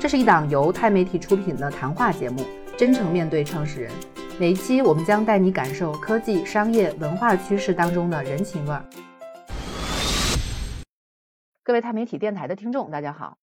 [0.00, 2.42] 这是一档由钛媒体出品的谈话节目，
[2.78, 3.92] 真诚面对创始人。
[4.38, 8.82] 每一期我们将带你感受科技、商业、文化趋势当中的人情味儿。
[11.62, 13.36] 各位钛媒体电台的听众，大家好，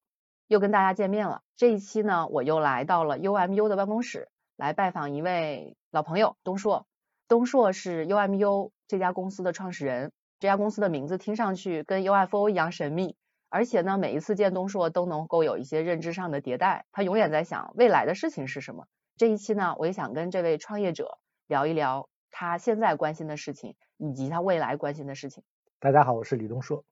[0.47, 1.43] 又跟大家见面了。
[1.55, 6.87] 这一期呢，我又来到了 UMU 的办公室，来拜访一位老朋友东硕。
[7.27, 13.15] 东硕是 UMU 这家公司的创始人，这家公司的名字听上去跟 UFO 一样神秘。
[13.49, 16.85] 而且呢，每一次见东硕都能够有一些认知上的迭代。
[16.91, 18.87] 他永远在想未来的事情是什么。
[19.15, 25.43] 这一期呢，我也想跟这位创业者聊一聊他现在关心的事情，以及他未来关心的事情。
[25.79, 26.83] 大家好，我是李东硕。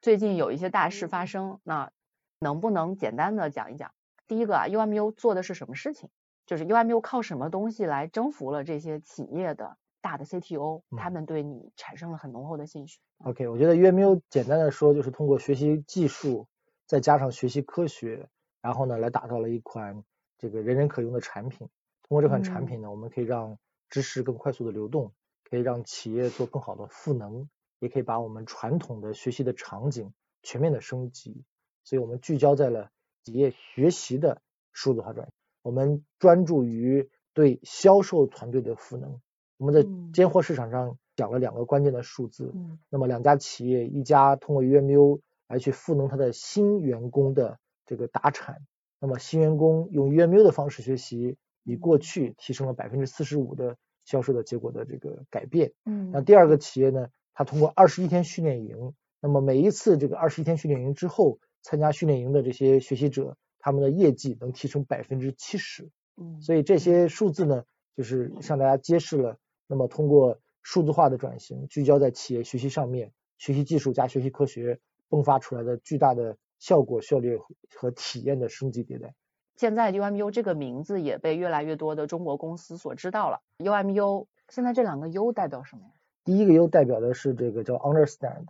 [0.00, 1.92] 最近有一些大事发生，那
[2.40, 3.92] 能不能简单的讲一讲？
[4.26, 6.10] 第一个啊，UMU 做的是什么事情？
[6.46, 9.76] 就是 UMU 靠什么东西来征服了这些企业的？
[10.00, 13.00] 大的 CTO，他们对你产生了很浓厚的兴趣。
[13.18, 16.46] OK，我觉得 UMU 简单的说就是通过学习技术，
[16.86, 18.28] 再加上学习科学，
[18.60, 20.02] 然后呢来打造了一款
[20.38, 21.68] 这个人人可用的产品。
[22.02, 23.58] 通过这款产品呢，我们可以让
[23.88, 25.12] 知识更快速的流动，
[25.44, 31.44] 可以让企业做更好的赋能，也可以把我们传统的学习的场景全面的升级。
[31.84, 32.90] 所以我们聚焦在了
[33.22, 34.40] 企业学习的
[34.72, 39.20] 数字化转型，我们专注于对销售团队的赋能。
[39.60, 42.54] 我们在尖货市场上讲了两个关键的数字，
[42.88, 48.62] 那么两家企业，一家通过 UMU 来去赋能他的新员工的这个达产，
[48.98, 55.74] 那么新员工用 UMU 的方式学习，比过去提升了百分之四十五的销售的结果的这个改变。
[55.84, 65.90] 嗯，那第二个企业呢，它通过二十一天训练营，那么每一次这个二十一天训练营之后，参加训练营的这些学习者，他们的业绩能提升百分之七十。
[66.16, 67.64] 嗯，所以这些数字呢，
[67.94, 69.36] 就是向大家揭示了。
[69.70, 77.38] 那么通过数字化的转型，聚焦在企业学习上面，学习技术加学习科学迸发出来的巨大的效果、效率
[77.76, 79.14] 和体验的升级迭代。
[79.54, 83.42] 现在 UMU 这个名字也被越来越多的中国公司所知道了。
[83.58, 85.92] UMU 现在这两个 U 代表什么呀？
[86.24, 88.46] 第一个 U 代表的是这个叫 understand，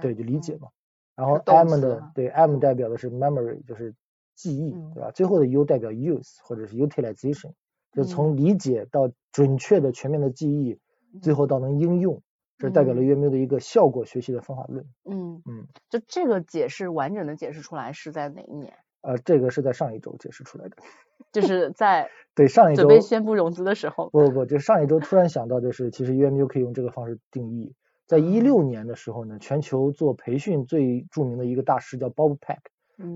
[0.00, 0.70] 对，就理解嘛。
[1.14, 3.94] 然后 M 的对 M 代表的是 memory，就是
[4.34, 5.12] 记忆，对吧？
[5.12, 7.52] 最后的 U 代表 use 或者是 utilization。
[7.92, 10.78] 就从理解到准确的、全面的记忆，
[11.20, 12.22] 最后到能应用，
[12.58, 14.86] 这代表了 UMU 的一个效果学习的方法论。
[15.04, 18.74] 嗯嗯，就这个解释完整的解释出来是在哪一年？
[19.02, 20.76] 呃，这个是在上一周解释出来的，
[21.32, 24.10] 就是在对上一周准备宣布融资的时候。
[24.10, 27.74] 不不不，就上一周突然想到，就是其实 UMU 可以用这个方式定义。
[28.06, 32.58] 在一六年的时候呢，全球做培训最著名的一个大师叫 Bob Pack，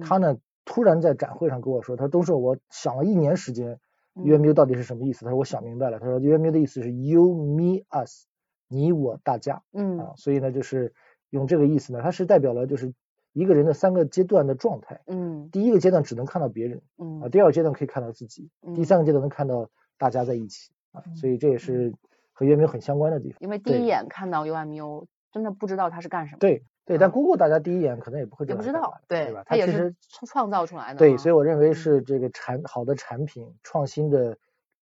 [0.00, 3.78] 他呢突然在展会上跟我说，他都是我想了一年时间。
[4.14, 5.24] UMU 到底是什么意思？
[5.24, 5.98] 他说我想明白了。
[5.98, 8.26] 他说 UMU 的意思是 You, Me, Us，
[8.68, 9.62] 你我大家。
[9.72, 10.94] 嗯啊，所以呢就是
[11.30, 12.94] 用这个意思呢，它是代表了就是
[13.32, 15.02] 一个人的三个阶段的状态。
[15.06, 21.94] 嗯，第一个阶段只能看到别人，嗯啊，第二个阶段可以看到自己，第三个阶段能看到大家在一起啊，所以这也是
[22.32, 23.38] 和 UMU 很相关的地方。
[23.40, 26.38] 因为第一眼看到 UMU，真的不知道他是干什么。
[26.38, 26.62] 对。
[26.86, 29.42] 对，但 Google 大家第一眼可能也不会也不知道，对吧？
[29.46, 29.94] 它也是
[30.26, 30.98] 创造出来的。
[30.98, 34.36] 对，所以我认为是这个产好的产品、创新的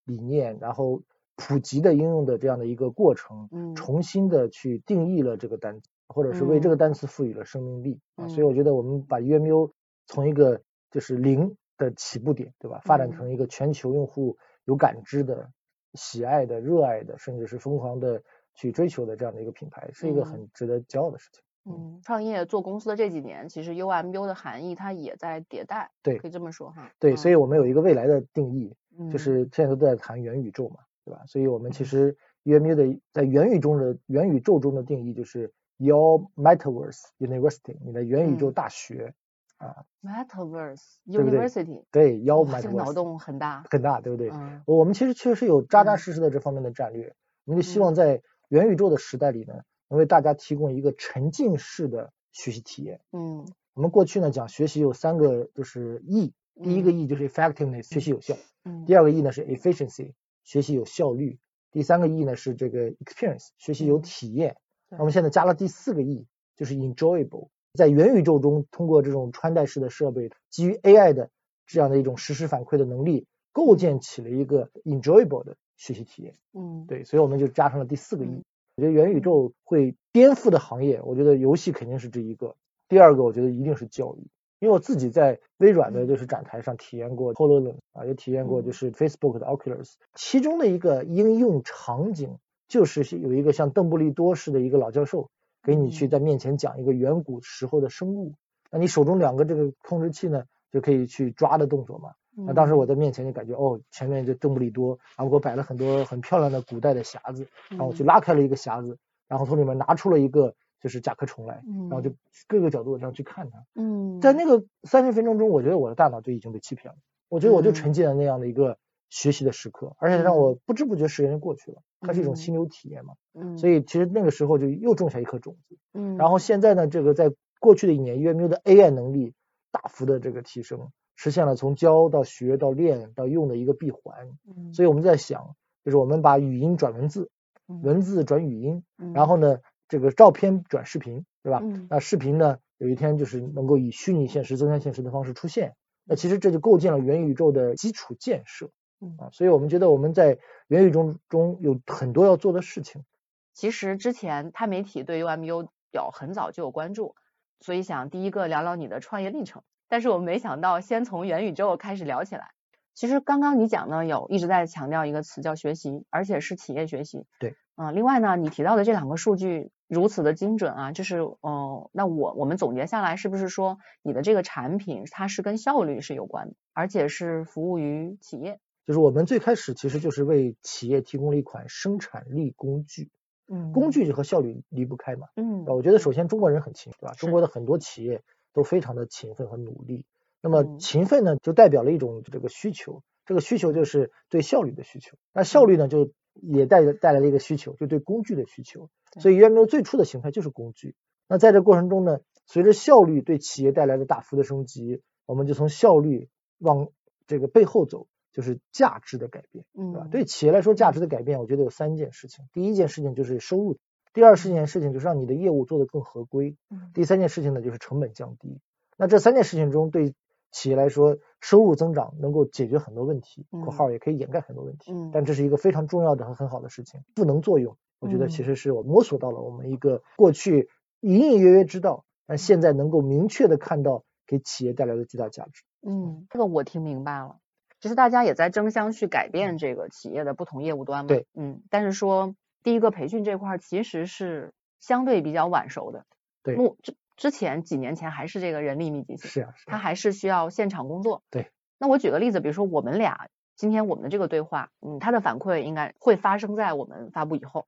[0.05, 1.03] 理念，然后
[1.37, 8.27] 普及的应用的这样的一个过程，嗯，重新的去定义了这个单词，或者是为这个单词赋予了生命力啊。
[8.27, 9.71] 所以我觉得我们把 UMU
[10.07, 12.81] 从一个就是零的起步点，对吧？
[12.85, 15.53] 发展成一个全球用户有感知的、
[15.95, 18.25] 喜爱的、热爱的，甚至是疯狂的
[18.57, 21.43] 去追求的这样的一个品牌，是一个很值得骄傲的事情。
[21.65, 26.91] 嗯，创业做公司的这几年，其实 UMU 的含义它也在迭代，对，可以这么说哈。
[26.99, 28.75] 对，所以我们有一个未来的定义，
[29.13, 31.23] 就是现在都在谈元宇宙嘛，对吧？
[31.27, 39.15] 所以我们其实 UMU 的在元宇宙的元宇宙中的定义就是 Your Metaverse University，你的元宇宙大学
[39.59, 39.85] 啊。
[40.03, 42.63] Metaverse University，对，Your Metaverse。
[42.63, 44.33] 这个脑洞很大，很大，对不对？
[44.67, 47.15] 我们其实确实有扎扎实实的这方面的战略，
[47.45, 49.63] 我们就希望在元宇宙的时代里呢。
[49.93, 53.03] 能为大家提供一个沉浸式的学习体验。
[53.13, 58.35] 嗯，我们过去呢讲学习有三个，就是 E，第一个 E 就是 effectiveness，学习有效。
[58.65, 58.87] 嗯。
[58.87, 61.39] 第二个 E 呢是 efficiency，学习有效率。
[61.71, 64.57] 第三个 E 呢是这个 experience，学习有体验。
[64.89, 71.29] 那我们现在加了第四个 E，就是 enjoyable，在元宇宙中通过这种穿戴式的设备，基于 AI 的
[71.67, 76.35] 这样的一种实时反馈的能力，构建起了一个 enjoyable 的学习体验。
[76.55, 76.87] 嗯。
[76.87, 78.29] 对，所以我们就加上了第四个 E。
[78.29, 78.43] 我
[78.83, 82.57] 觉得元宇宙会颠覆的行业，我觉得游戏肯定是这一个。
[82.89, 84.27] 第二个，我觉得一定是教育，
[84.59, 95.31] 因为我自己在微软的就是展台上体验过 HoloLens 啊，也体验过就是 Facebook 的 Oculus，其中的一个应用场景就是有一个像邓布利多式的一个老教授
[95.63, 98.33] 给你去在面前讲一个远古时候的生物，
[98.69, 100.43] 那你手中两个这个控制器呢，
[100.73, 102.15] 就可以去抓的动作嘛。
[102.35, 108.99] 那当时我在面前就感觉哦，前面就邓布利多，然后给我摆了很多很漂亮的古代的匣子，然后我去拉开了一个匣子，
[109.29, 112.11] 然后从里面拿出了一个就是甲壳虫来，然后就
[112.49, 113.59] 各个角度这样去看它。
[113.75, 116.99] 嗯，在那个三十分钟中，我觉得我的大脑就已经被欺骗了，
[117.29, 118.79] 我觉得我就沉浸在那样的一个
[119.11, 123.15] 学习的时刻，而且让我不知不觉时间就过去了，它是一种心流体验嘛。
[123.35, 125.77] 嗯，所以其实那个时候就又种下一颗种子。
[125.93, 127.31] 嗯，然后现在呢，这个在
[127.61, 129.35] 过去的一年，UMU 的 AI 能力
[129.71, 130.91] 大幅的这个提升。
[131.17, 134.39] 实现了从教到学到练到用的一个闭环，
[134.73, 135.55] 所以我们在想，
[135.85, 137.31] 就是我们把语音转文字，
[137.67, 141.63] 文字转语音，然后呢，这个照片转视频，对吧？
[141.89, 145.75] 那视频呢，有一天就是能够以虚拟现实、增强现实的方式出现，
[146.05, 148.71] 那其实这就构建了元宇宙的基础建设，
[149.19, 153.05] 啊，所以我们觉得我们在元宇宙中有很多要做的事情。
[153.53, 157.15] 其实之前钛媒体对 UMU 表很早就有关注，
[157.61, 159.63] 所以想第一个聊聊你的创业历程。
[159.93, 162.53] 但是我们没想到，先从元宇宙开始聊起来。
[162.95, 167.27] 其实刚刚你讲呢，有一直在强调一个词叫学习，而且是企业学习。
[167.39, 167.57] 对。
[167.77, 178.61] 嗯，另外呢，你提到的这两个数据如此的精准啊，就是哦，那我我们总结下来，是不是说你的这个产品它是跟效率是有关的，而且是服务于企业？
[178.87, 183.11] 就是我们最开始其实就是为企业提供了一款生产力工具。
[183.47, 183.75] 嗯。
[183.75, 185.27] 工具就和效率离不开嘛。
[185.37, 185.67] 嗯。
[185.67, 187.13] 我觉得首先中国人很勤，对吧？
[187.13, 188.23] 中国的很多企业。
[188.53, 190.05] 都非常的勤奋和努力，
[190.41, 198.91] 那么勤奋呢，就代表了一种这个需求，这个需求就是对效率的需求，那效率呢，就也带带来了一个需求，就对工具的需求。
[199.21, 200.95] 所以 UMU 最初的形态就是工具。
[201.29, 206.29] 那在这过程中呢，随着效率对企业带来的大幅的升级，我们就从效率
[206.59, 206.89] 往
[207.27, 210.09] 这个背后走，就是价值的改变，对吧？
[210.11, 212.47] 对企业来说，价值的改变，我觉得有三件事情。
[212.53, 213.79] 第一件事情就是收入。
[214.13, 216.57] 第二件事情就是让你的业务做得更合规，
[216.93, 218.61] 第三件事情呢就是成本降低。
[218.99, 220.15] 那这三件事情中，对
[220.51, 224.93] 企业来说，收入增长能够解决很多问题，括号也可以掩盖很多问题。
[225.13, 227.01] 但这是一个非常重要的和很好的事情。
[227.17, 230.69] 赋能作用，我觉得其实是我摸索到了我们一个过去
[231.01, 235.63] 隐隐约约知道，但现在能够明确的看到给企业带来的巨大价值。
[235.81, 237.39] 嗯，这个我听明白了。
[237.81, 241.09] 其实大家也在争相去改变这个企业的不同业务端嘛。
[241.09, 242.35] 对，嗯，但是说。
[242.63, 246.05] 第一个培训这块其实是相对比较晚熟的，
[246.43, 251.23] 对，目之之前几年前还是这个人力密集型，是啊，他还是需要现场工作。
[251.31, 257.67] 对，那我举个例子，比如说我们俩今天我们的这个对话，嗯，他的反馈应该会发生在我们发布以后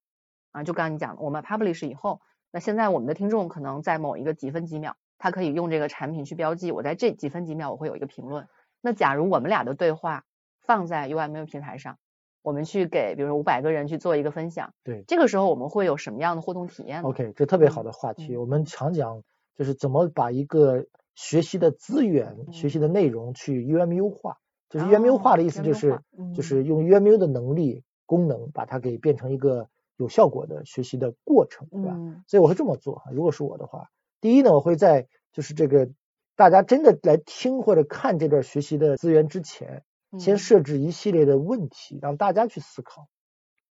[0.53, 2.21] 啊，就刚刚你讲的，我们 publish 以后，
[2.51, 8.49] 那现在我们的听众可能在某一个几分几秒，他可以用这个产品去标记，我在这几分几秒我会有一个评论。
[8.81, 10.25] 那假如我们俩的对话
[10.61, 11.99] 放在 UMU 平台上。
[12.45, 19.23] 我们去给，比如说五百个人去做一个分享，对，这个时候我们会有什么样的互动体验？OK，这特别好的话题，我们常讲
[19.57, 24.37] 就是怎么把一个学习的资源、学习的内容去 UMU 化，
[24.69, 26.01] 就是 UMU 化的意思就是
[26.35, 31.97] 就是用 UMU 的能力功能把它给变成一个有效果的学习的过程，对吧？
[32.29, 33.89] 所以我会这么做哈，如果是我的话，
[34.21, 35.89] 第一呢，我会在就是这个
[36.37, 39.83] 大家真的来听或者看这段学习的资源之前。
[40.19, 43.09] 先设置一系列的问题，让大家去思考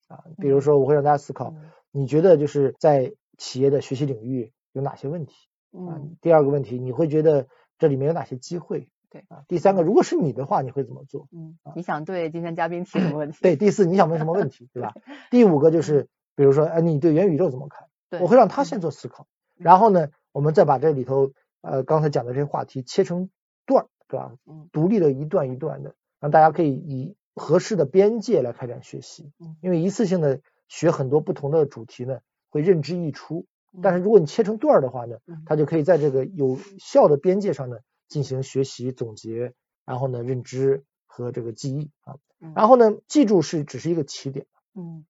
[0.07, 1.53] 啊，比如说我会让大家思考，
[1.91, 5.33] 你觉得就是在企业的学习领域有哪些问题？
[5.71, 7.47] 嗯，第二个问题，你会觉得
[7.77, 8.89] 这里面有哪些机会？
[9.09, 11.27] 对啊，第三个，如果是你的话，你会怎么做？
[11.31, 13.37] 嗯，你想对今天嘉宾 提什么问题？
[13.41, 14.69] 对，第四，你想问什么问题？
[14.73, 14.93] 对吧？
[15.29, 17.87] 第五个就是，比如说，哎，你对元宇宙怎么看？
[18.09, 21.31] 对，我会让他先做思考，然后呢，我们再把这里头
[21.61, 23.29] 呃刚才讲的这些话题切成
[23.65, 24.33] 段，对吧？
[24.45, 25.95] 嗯，独立的一段一段的。
[26.23, 30.39] 让大家可以以合适的边界来开展学习，因为一次性的
[30.69, 33.45] 学很多不同的主题呢，会认知溢出。
[33.81, 39.51] 但是如果你切成段儿的话呢，它就可以在这个有效的边界上呢进行学习总结，
[39.83, 42.15] 然后呢认知和这个记忆啊。
[42.55, 45.05] 然后呢，记住是只是一个起点，嗯，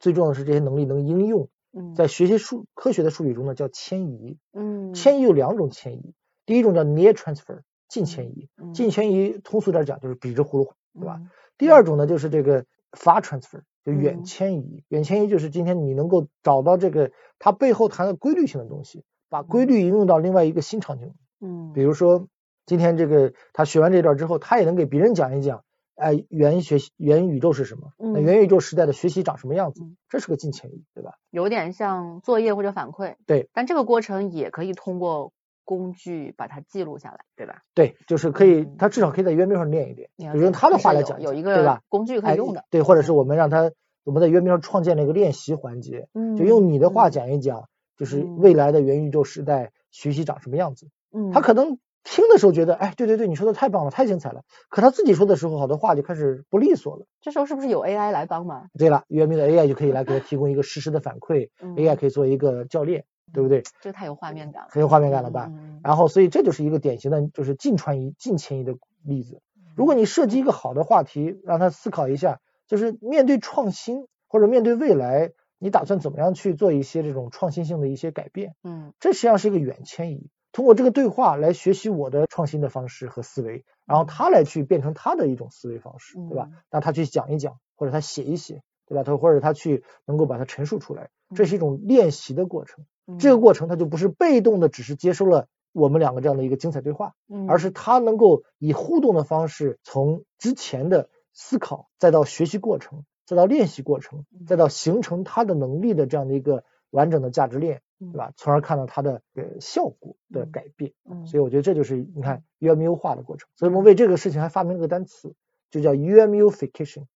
[0.00, 1.48] 最重要的是这些能力能应用。
[1.72, 4.38] 嗯在学习数科学的术语中呢，叫迁移。
[4.52, 6.14] 嗯，迁移有两种迁移，
[6.46, 7.60] 第一种叫 near transfer。
[7.88, 11.20] 近迁移，近迁移通俗点讲就是比之葫芦，对吧？
[11.56, 14.84] 第二种呢就是这个 far transfer，就远迁移。
[14.88, 21.14] 远迁移就是今天你能够找到这个它背后谈的规律性的东西，把规律应用到另外一个新场景。
[21.40, 22.28] 嗯，比如说
[22.66, 25.64] 今天这个他学完这段之后，他也能给别人讲一讲，
[25.96, 27.92] 哎，元学习元宇宙是什么？
[27.96, 29.82] 那元宇宙时代的学习长什么样子？
[30.10, 31.14] 这是个近迁移，对吧？
[31.30, 33.14] 有点像作业或者反馈。
[33.26, 35.32] 对，但这个过程也可以通过。
[35.68, 37.60] 工具把它记录下来，对吧？
[37.74, 41.82] 对，就是可以，他至少可以在约面上练一练，就用他的话来讲，有一个对吧？
[41.90, 43.70] 工具可以用的，对，或者是我们让他，
[44.02, 46.08] 我们在约面上创建了一个练习环节，
[46.38, 50.88] 就用你的话讲一讲，就是未来的元宇宙时代学习长什么样子。
[51.12, 54.40] 嗯，他可能听的时候觉得，哎，对对对，你说的太棒了，太精彩了。
[54.70, 57.04] 可他自己说的时候，好多话就开始不利索了。
[57.20, 58.70] 这时候是不是有 AI 来帮忙？
[58.78, 63.62] 对了，UMU 的 AI 就可以来给他提供一个实时的反馈，AI 可以做一个教练，对不对？
[63.80, 65.50] 这个太有画面感了，很有画面感了吧？
[65.82, 69.40] 然后，所以这就是一个典型的，就是近传移、近迁移的例子。
[69.76, 78.54] 如果你设计一个好的话题，让他思考一下，就是面对创新或者面对未来，你打算怎么样去做一些这种创新性的一些改变？
[78.64, 80.30] 嗯，这实际上是一个远迁移。
[80.50, 86.48] 通过这个对话来学习我的创新的方式和思维，然后他来去变成他的一种思维方式，对吧？
[86.70, 89.02] 让他去讲一讲，或者他写一写，对吧？
[89.04, 92.84] 他或者他去能够把它陈述出来，这是一种练习的过程。
[93.18, 97.14] 这个过程他就不是被动的，只是接收了我们两个这样的一个精彩对话，
[97.48, 107.82] 而是他能够以互动的方式，从之前的思考，再到学习过程，再到练习过程，再到形成他的能力的这样的一个完整的价值链。
[108.00, 108.32] 对吧？
[108.36, 113.48] 从而看到他的呃效果的改变，嗯，所以我觉得这就是你看 UMU 化的过程。
[113.56, 115.34] 所以我们为这个事情还发明了个单词，
[115.68, 117.06] 就叫 UMUification。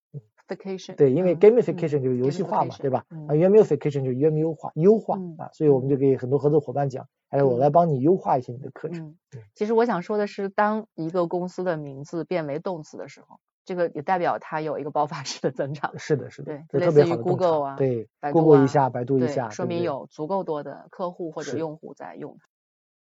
[0.49, 0.97] ification。
[0.97, 3.05] 对，因为 gamification 就是游戏化嘛，对吧？
[3.29, 9.17] 啊，UMUification 就是 UMU 化，优化啊，所以我们就给很多合作伙伴讲，哎，我来帮你优化一些你的课程。
[9.55, 13.39] 其实我想说的是，当一个公司的名字变为动词的时候。
[13.65, 15.97] 这个也代表它有一个爆发式的增长。
[15.97, 22.39] 是的，是的，对，类似于 Google 啊，对，Google 一下，百度一下，说明有足够多的客户或者用户在用。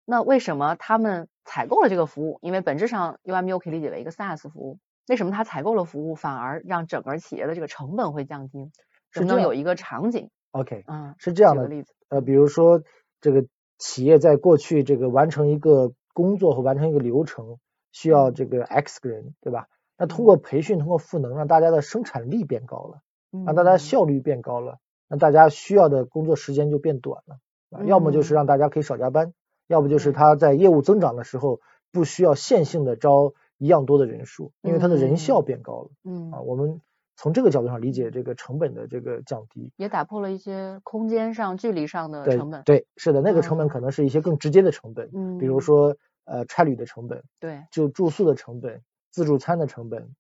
[0.05, 2.39] 那为什么他们采购了这个服务？
[2.41, 4.79] 因为本质上 UMU 可以理解为一个 SaaS 服务。
[5.09, 8.71] 为什么他采购了服务，反而让整个企业的这个成本会降低？
[9.17, 11.95] 能不能有一个场景？OK，嗯，是这样的例子。
[12.09, 12.83] 呃，比如说
[13.21, 13.47] 这个
[13.79, 17.59] 企业在过去这个完成一个工作和完成一个流程，
[17.93, 19.69] 需要这个 X 个人，对吧？
[19.97, 23.01] 那通过培训，通过赋能，让大家的生产力变高了，
[23.47, 27.39] 让大家效率变高了，那大家需要的工作时间就变短了。
[27.85, 29.33] 要么就是让大家可以少加班，
[29.69, 31.61] 要不就是他在业务增长的时候
[31.93, 35.91] 不需要线性的招一样多的人数，因为它的人效变高了。
[36.05, 36.81] 嗯啊，我们
[37.17, 42.63] 从这个角度上理解这个成本的这个降低，也打破了一些空间上、距离上的成本。
[42.65, 48.83] 对，是的，那个成本可能是一些更直接的成本，嗯，比如说呃差旅的成本，对，就住宿的成本。
[49.11, 50.13] 自助餐的成本，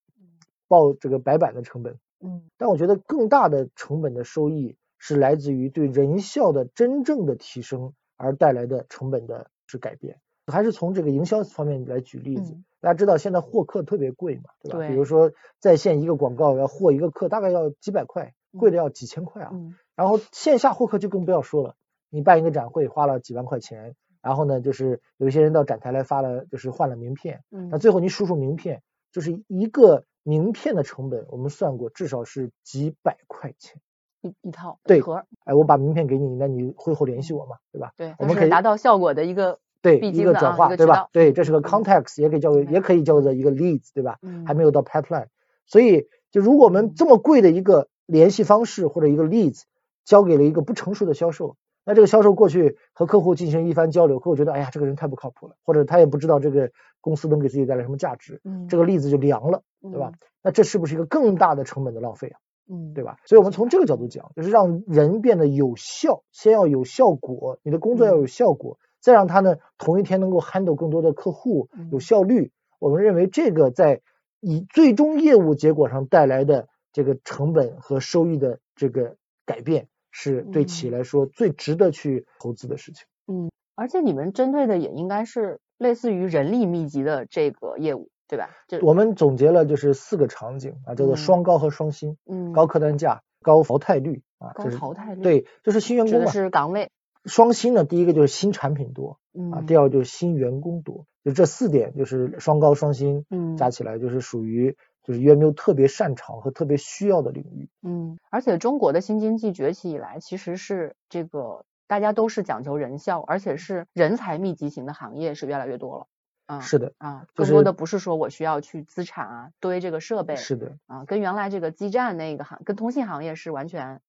[0.69, 10.21] 报这个白板的成本，嗯，但我觉得更大的成本的收益是来自于对人效的真正的提升而带来的成本的是改变。
[10.47, 14.87] 还是从这个营销方面来举例子，大家知道现在获客特别贵嘛，对吧？
[14.87, 19.53] 比如说在线一个广告要获一个客，大概要几百块，贵的要几千块啊。
[19.97, 21.77] 然后线下获客就更不要说了，
[22.11, 23.97] 你办一个展会花了几万块钱。
[24.21, 27.43] 然后呢，就是有一些人到展台来发了，就是换了名片。
[27.51, 27.71] 嗯。
[27.71, 33.81] 那最后你数数名片，就是一个名片的成本，我们算过，至少是几百块钱
[34.21, 35.25] 一一套对盒。
[35.45, 37.57] 哎，我把名片给你，那你会后联系我嘛？
[37.73, 37.95] 对吧？
[37.97, 38.15] 对。
[38.19, 41.09] 我们可以达到效果的一个对一个转化，对吧？
[41.13, 44.19] 对，这是个 context，也可以叫也可以叫做一个 leads，对吧？
[44.23, 44.45] 嗯。
[44.47, 45.27] 还没有到 pipeline，
[45.67, 49.63] 所以就如果我们这么贵的一个联系方式或者一个 leads，
[50.05, 51.57] 交给了一个不成熟的销售。
[51.87, 56.71] 那这个销售过去和客户进行一番交流，客户觉得哎呀这个人太不靠谱了，或者他也不知道这个
[57.03, 60.13] 公司能给自己带来什么价值，嗯，这个例子就凉了，对吧？
[60.43, 62.41] 那这是不是一个更大的成本的浪费啊？
[62.71, 63.19] 嗯，对吧？
[63.27, 72.51] 所以我们从这个角度讲，就是让人变得有效，先要有效果，你的工作要有效果，再让他呢同一天能够 handle 更多的客户，有效率。
[72.79, 74.01] 我们认为这个在
[74.41, 79.89] 以最终业务结果上带来的这个成本和收益的这个改变。
[80.17, 83.05] 是对企业来说最值得去投资的事情。
[83.27, 88.51] 嗯，而且你们针对的也应该是类似于人力密集的这个业务，对吧？
[88.69, 92.17] 就我们总结了就是四个场景啊，叫做双高和双薪。
[92.31, 92.53] 嗯。
[92.53, 94.53] 高客单价、高淘汰率啊。
[94.55, 95.21] 高淘汰率。
[95.21, 96.31] 对，就是新员工嘛。
[96.31, 96.93] 是岗位。
[97.25, 99.19] 双薪呢，第一个就是新产品多，
[99.53, 104.77] 啊，第二个就是新员工多，就这四点就是双高双薪，嗯，加起来就是属于。
[105.07, 107.69] 就是有没有特别擅长和特别需要的领域？
[107.83, 116.07] 嗯，而且中国的新经济崛起以来，其实是这个大家都是讲求人效，而且是人才密集型的行业是越来越多了。
[116.47, 124.01] 啊，是的，啊，更多的不是说我需要去资产啊堆这个设备，是的，啊，跟原来这个基站那个行跟通信行业是完全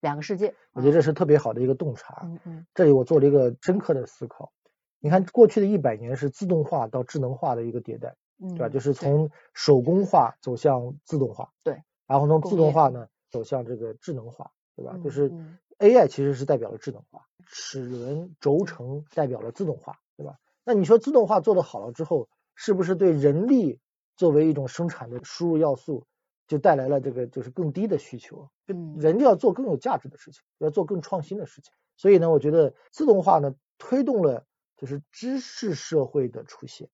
[0.00, 0.54] 两个世界。
[0.72, 2.22] 我觉得这是特别好的一个洞察。
[2.24, 4.52] 嗯嗯，这里我做了一个深刻的思考。
[4.98, 8.16] 你看，过去的一百年是自动化到智能化的一个迭代。
[8.42, 8.70] 对吧？
[8.70, 14.96] 就是从手工化走向自动化，对，然后从自动化呢走向这个智能化，对吧？
[15.04, 15.30] 就是
[15.78, 20.38] AI 其实是代表了智能化，齿轮轴承代表了自动化，对吧？
[20.64, 23.78] 那你说自动化做得好了之后，是不是对人力
[24.16, 26.06] 作为一种生产的输入要素，
[26.50, 28.50] 就带来了这个就是更低的需求？
[28.66, 31.72] 就人就要做更有价值的事情，要做更创新的事情。
[31.96, 34.44] 所以呢，我觉得自动化呢推动了。
[34.76, 36.88] 就是知识社会的出现。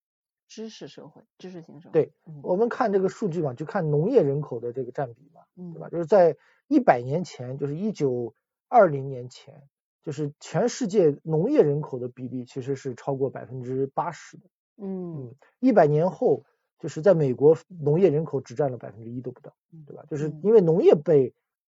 [0.49, 1.93] 知识社会，知识型社会。
[1.93, 5.89] 对，嗯我们看这个数据嘛，就看农业人口的这个占比嘛，嗯对吧？
[5.89, 6.37] 就是在
[6.67, 8.35] 一百年前，就是一九
[8.67, 9.69] 二零年前，
[10.03, 14.43] 就是全世界农业人口的比例其实是超过百分之八十的。
[14.79, 16.45] 嗯一百年后，
[16.79, 19.53] 就是在美国农业人口只占了百分之一都不到，
[19.87, 20.05] 对吧？
[20.09, 21.33] 就是嗯因为农业被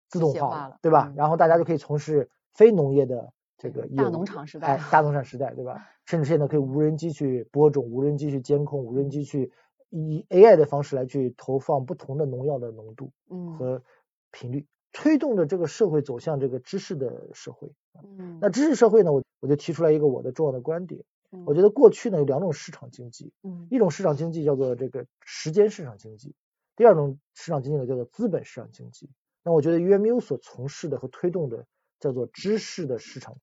[0.09, 1.09] 自动化了对吧？
[1.09, 5.88] 嗯然后大家就可以从事非农业的这个业务，大农场时代哎，大农场时代，对吧？
[6.04, 9.52] 甚至现在可以无人机去播种，无人机去监控，无人机去
[9.90, 13.82] 以 AI 的方式来去投放不同的农药的浓度嗯和
[14.30, 17.73] 频率，推动着这个社会走向这个知识的社会。
[18.18, 21.04] 嗯，那知识社会呢，我我就提出来一个我的重要的观点，
[21.46, 26.34] 我觉得过去呢有两种市场经济，嗯一种市场经济叫做这个时间市场经济，
[26.76, 29.10] 第二种市场经济呢叫做资本市场经济。
[29.44, 31.66] 那我觉得 UMU 所从事的和推动的
[31.98, 33.36] 叫做知识的市场。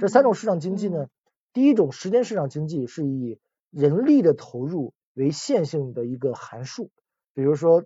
[0.00, 1.10] 这三种市场经济呢，嗯
[1.52, 3.38] 第一种时间市场经济是以
[3.70, 6.90] 人力的投入为线性的一个函数，
[7.34, 7.84] 比如说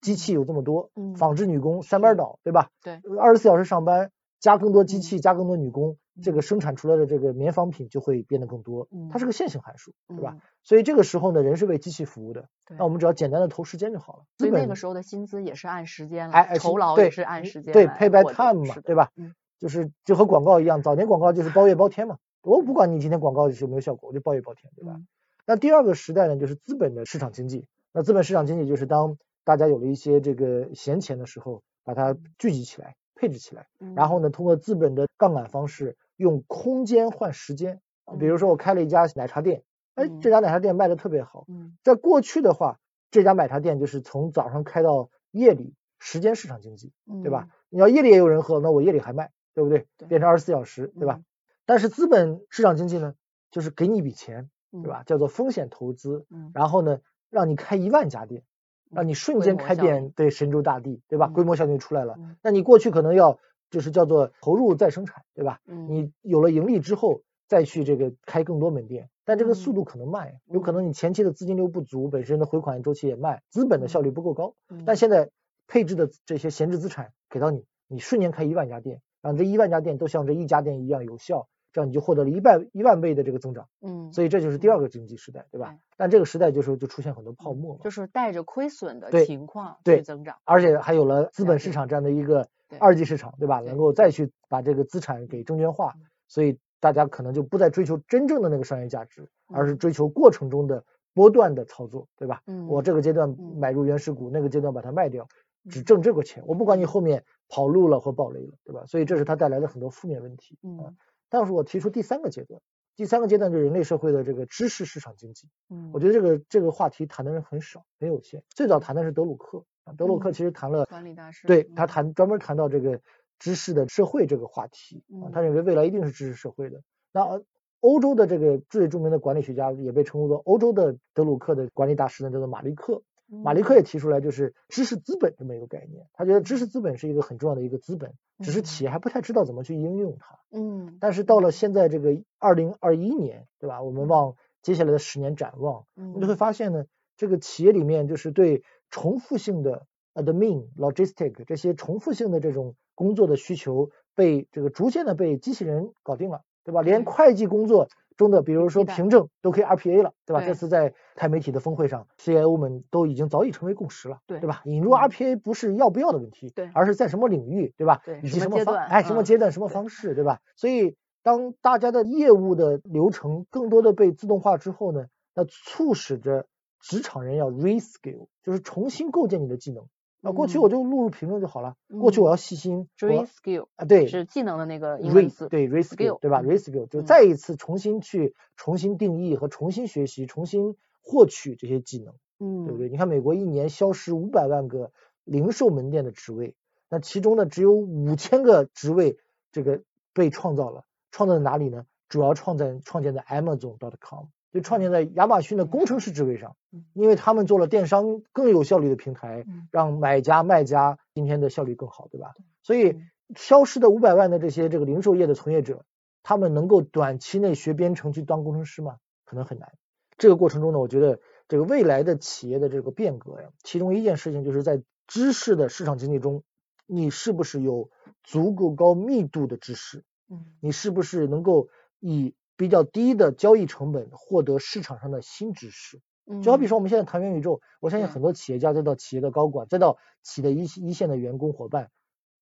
[0.00, 2.70] 机器有这么多，嗯纺织女工三班倒，对吧？
[2.82, 10.32] 对，二十四小时上班，加更多机器，嗯加更多女工，这个生产出来的这个棉纺品就会变得更多，它是嗯个线性函数，对吧？
[10.36, 10.40] 嗯？
[10.64, 14.24] 所以这个时候呢，人是为机器服务的，那我们只要简单的投时间就好了。
[14.38, 19.10] 所以那个时候的薪资也是按时间来，酬劳也是按时间对 pay by time 嘛，对吧？
[19.16, 24.94] 嗯就是就和广告一样，早年广告就是包月包天嘛，我不管你今天广告有没有效果，我就包月包天，对吧？
[24.96, 25.06] 嗯
[25.44, 27.66] 那第二个时代呢，就是资本的市场经济。
[27.92, 33.66] 那资本市场经济就是当大家有了一些这个闲钱的时候，把它聚集起来，配置起来，
[33.96, 37.80] 然后嗯呢，通过资本的杠杆方式，用空间换时间。
[38.04, 39.62] 啊比如说我开了一家奶茶店，
[39.94, 42.78] 哎，嗯这家奶茶店卖的特别好，嗯在过去的话，
[43.10, 47.48] 这家奶茶店就是从早上开到夜里，时间市场经济，嗯对吧？？
[47.70, 49.86] 你要夜里也有人喝，那我夜里还卖，对不对？
[50.08, 51.16] 变成二十四小时，对吧？
[51.20, 51.24] 嗯
[51.64, 53.14] 但是资本市场经济呢，
[53.52, 54.82] 就是给你一笔钱，嗯？
[54.82, 55.04] 对吧？
[55.06, 56.50] 叫做风险投资，嗯？
[56.54, 56.98] 然后呢，
[57.30, 58.42] 让你开一万家店，
[58.90, 61.28] 让你瞬间开遍对神州大地，对吧？
[61.28, 62.16] 嗯规模效应就出来了。
[62.18, 63.38] 嗯那你过去可能要
[63.72, 65.58] 就是叫做投入再生产，对吧？
[65.66, 74.54] 嗯你有了盈利之后，再去这个开更多门店，但这个速嗯度可能慢呀，有可嗯能你前期的资金流不足，本身的回款周期也慢，资本的效率不够高。
[74.68, 75.30] 嗯但现在
[75.66, 83.68] 配置的这些闲置资产给到你，你瞬间开一万家店，让这一万家店都像这一家店一样有效，这样你就获得了一万一万倍的这个增长。
[83.80, 85.76] 嗯，所以这就是第二个经济时代，对吧？
[85.96, 90.36] 但这个时代就是就出现很多泡沫，就是带着亏损的情况去增长。
[90.44, 93.60] 而且还有了资本市场这样的一个对二级市场，对吧？
[93.60, 102.42] 能够再去把这个资产给证券化嗯，所以大家可能就不再追求真正的那个商业价值，而是嗯追求过程中的波段的操作，对吧？
[102.46, 105.28] 嗯，我这个阶段嗯买入原始股，那个阶段把它卖掉，
[105.70, 108.84] 只嗯挣这个钱，我不管你后面跑路了或暴雷了，对吧？
[108.86, 110.58] 所以这是它带来的很多负面问题。
[110.62, 110.96] 啊嗯
[111.32, 112.60] 但是我提出第三个阶段，
[112.94, 115.48] 第三个阶段就是人类社会的这个知识市场经济。
[115.70, 118.44] 嗯，我觉得这个这个话题谈的人很少，很有限。
[118.50, 123.00] 最早谈的是德鲁克啊，德鲁克嗯其实谈了，管理大师对他嗯谈专门谈到这个
[123.38, 126.82] 知识的社会这个话题啊，他嗯认为未来一定是知识社会的。
[127.12, 127.44] 那呃
[127.80, 133.02] 欧洲的这个最著名的管理学家也被称作欧洲的德鲁克的管理大师呢，叫做马利克。
[133.42, 136.06] 马利克嗯也提出来，就是知识资本这么一个概念。
[136.12, 140.38] 他觉得知识资本是一个很重要的一个资本，只是企业还不太知道怎么去应用它。
[140.50, 143.82] 嗯，但是到了现在这个二零二一年，对吧？
[143.82, 146.84] 我们嗯往接下来的十年展望，嗯你就会发现呢，
[147.16, 148.62] 这个企业里面就是对
[148.92, 156.82] 重复性的 admin、logistic 这些重复性的这种工作的需求被这个逐渐的被机器人搞定了，对吧？
[156.82, 160.40] 连会计工作中的，比如说凭证都可以 RPA 了，对吧？
[160.40, 164.60] 对这次在钛媒体的峰会上，CIO 们都已经早已成为共识了，对对吧？
[164.66, 168.02] 引入嗯 RPA 不是要不要的问题，对而是在什么领域，对吧？
[168.04, 170.40] 对以及什么方哎，什么嗯阶段、什么方式，对吧？
[170.54, 176.44] 所以当大家的业务的流程更多的被自动化之后呢，那促使着
[176.82, 179.86] 职场人要 reskill，就是重新构建你的技能。
[180.20, 192.14] 啊，过去我就录入评论就好了，过去我嗯要细心，reskill 啊对是技能的那个英文 re 字，对 reskill 对吧嗯？reskill 就再一次重新去重新定义和重新学习、重新获取这些技能。
[192.38, 192.88] 嗯，对不对？
[192.88, 194.92] 你看美国一年消失五百万个
[195.24, 196.54] 零售门店的职位，
[196.88, 199.18] 那其中呢只有五千个职位
[199.50, 201.86] 这个被创造了，创造在哪里呢？
[202.08, 212.34] 主要创在创建在 Amazon.com，就创建在亚马逊的工程师职位上嗯，因为他们做了电商更有效率的平台嗯，让买家卖家今天的效率更好，对吧？
[212.62, 215.86] 所以嗯消失的五百万的这些这个零售业的从业者，
[216.22, 218.96] 他们能够短期内学编程去当工程师吗？
[219.24, 219.72] 可能很难。
[220.18, 226.44] 这个过程中呢，我觉得这个未来的企业的这个变革呀，其中一件事情就是在知识的市场经济中，
[226.86, 227.88] 你是不是有
[228.22, 230.04] 足够高密度的知识？
[230.30, 231.68] 嗯你是不是能够
[232.00, 236.00] 以比较低的交易成本获得市场上的新知识。
[236.42, 241.90] 就好比说我们现在谈元宇宙，我相信很多企业家再到企业的高管，再到企业的一一线的员工伙伴，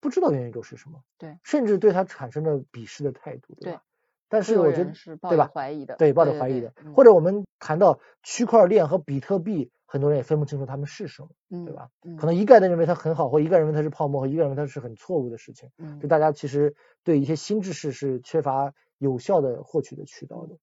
[0.00, 3.82] 不知道元宇宙是什么，对，甚至对它产生了鄙视的态度，对吧？
[4.28, 5.50] 但是我觉得是，对吧？
[5.52, 6.72] 怀疑的，对，抱着怀疑的。
[6.94, 11.28] 或者我们谈到区块链和比特币，很多人也分不清楚它们是什么，
[11.64, 11.88] 对吧？
[12.16, 15.70] 可能一概的认为它很好，或一概认为它是泡沫，或一概认为它是很错误的事情。
[16.00, 20.56] 就大家其实对一些新知识是缺乏有效的获取的渠道的。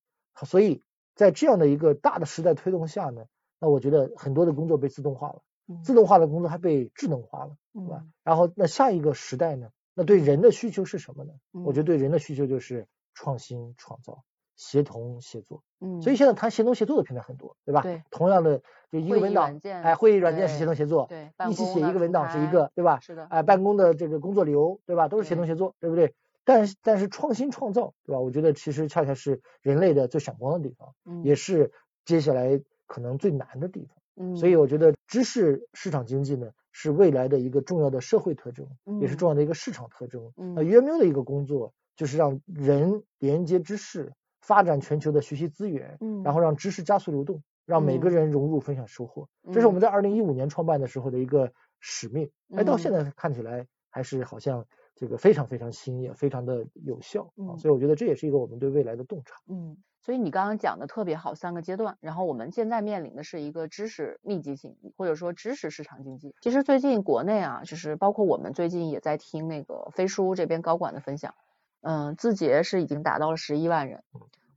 [0.46, 0.82] 所以
[1.14, 3.26] 在这样的一个大的时代推动下呢？
[3.60, 5.42] 那我觉得很多的工作被自动化了，
[5.82, 8.04] 自动化的工作还被智能化了，对吧？
[8.22, 9.70] 然后那下一个时代呢？
[9.94, 11.32] 那对人的需求是什么呢？
[11.64, 14.22] 我觉得对人的需求就是创新创造、
[14.54, 15.64] 协同协作。
[15.80, 17.82] 嗯，所以现在谈协同协作的平台很多，对吧？
[17.82, 18.04] 对。
[18.12, 23.00] 同样的，就一个文档，哎，会议软件是协同协作，对，一起写一个文档是一个，对吧？
[23.00, 23.24] 是的。
[23.24, 25.08] 哎，办公的这个工作流，对吧？
[25.08, 26.14] 都是协同协作，对不对？
[26.48, 28.20] 但是但是创新创造，对吧？
[28.20, 31.70] 我觉得其实恰恰是人类的最闪光的地方，也是
[32.04, 32.60] 接下来。
[32.90, 38.66] 可能最难的地方，嗯，所以我觉得知识市场经济呢是未来的一个重要的社会特征，
[38.98, 40.32] 也是重要的一个市场特征。
[40.34, 49.28] 那 UMU 的一个工作就是让人连接知识，发展全球的学习资源，嗯，然后让知识加速流动，让每个人融入分享收获。
[49.52, 54.64] 这是我们在二零一五年创办的时候的一个使命，哎，到现在看起来还是好像
[54.98, 57.56] 这个非常非常新颖，非常的有效啊。
[57.56, 59.36] 所以我觉得这也是一个我们对未来的洞察。
[59.48, 59.76] 嗯。
[60.00, 61.98] 所以你刚刚讲的特别好，三个阶段。
[62.00, 66.34] 然后我们现在面临的是一个知识密集型，或者说知识市场经济。
[66.40, 71.34] 其实最近国内啊，就是包括我们最近也在听那个飞书这边高管的分享，
[71.82, 74.02] 嗯，字节是已经达到了十一万人，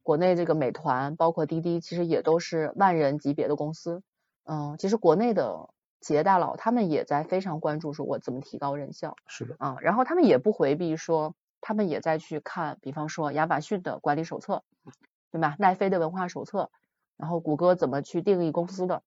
[0.04, 4.04] 国内这个美团包括滴滴其实也都是万人级别的公司。
[4.46, 5.70] 嗯，其实国内的
[6.02, 9.16] 企业大佬他们也在非常关注说我怎么提高人效。
[9.28, 9.56] 是的。
[9.60, 14.64] 啊，然后他们也不回避说，他们也在去看，比方说亚马逊的管理手册。
[15.34, 15.56] 对吧？
[15.60, 16.70] 奈飞的文化手册，
[17.16, 19.02] 然后谷歌怎么去定义公司的？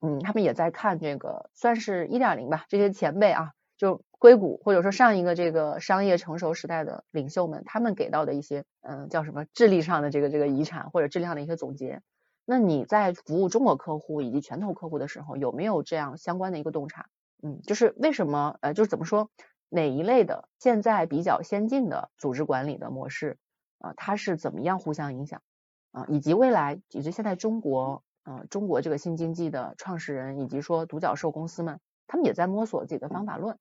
[0.00, 2.64] 嗯，他们也在看这个，算是一点零吧。
[2.70, 12.00] 这些前辈啊，就硅谷或者说上一个这个商业成熟时代的领袖们，他们给到的一些，嗯，叫什么智力上的这个这个遗产或者质量的一些总结。
[12.48, 17.06] 那你在服务中国客户以及拳头客户的时候，有没有这样相关的一个洞察？
[17.42, 18.56] 嗯，就是为什么？
[18.60, 19.30] 呃，就是怎么说？
[19.68, 23.36] 哪一类的现在比较先进的组织管理的模式？
[23.78, 25.42] 啊，它是怎么样互相影响
[25.90, 26.06] 啊？
[26.08, 33.58] 以及未来，以及现在中国，呃，中国这个新经济的创始人，以及说独角兽公司们，他们也在摸索自己的方法论。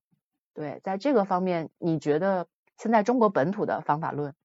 [0.53, 4.35] 对，在这个方面，你觉得现在中国本土的方法论，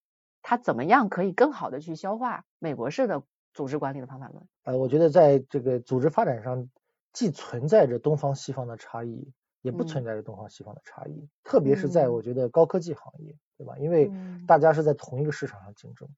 [0.43, 4.43] 它怎么样可以更好的去消化美国式的组织管理的方法论？
[4.65, 6.69] 呃，我觉得在这个组织发展上，
[7.13, 9.33] 既存在着东方西方的差异。
[9.63, 13.77] 也不存在着东方西方的差异，特别是在我觉得高科技行业，对吧？
[13.77, 14.11] 因为
[14.47, 16.09] 大家是在同一个市场上竞争，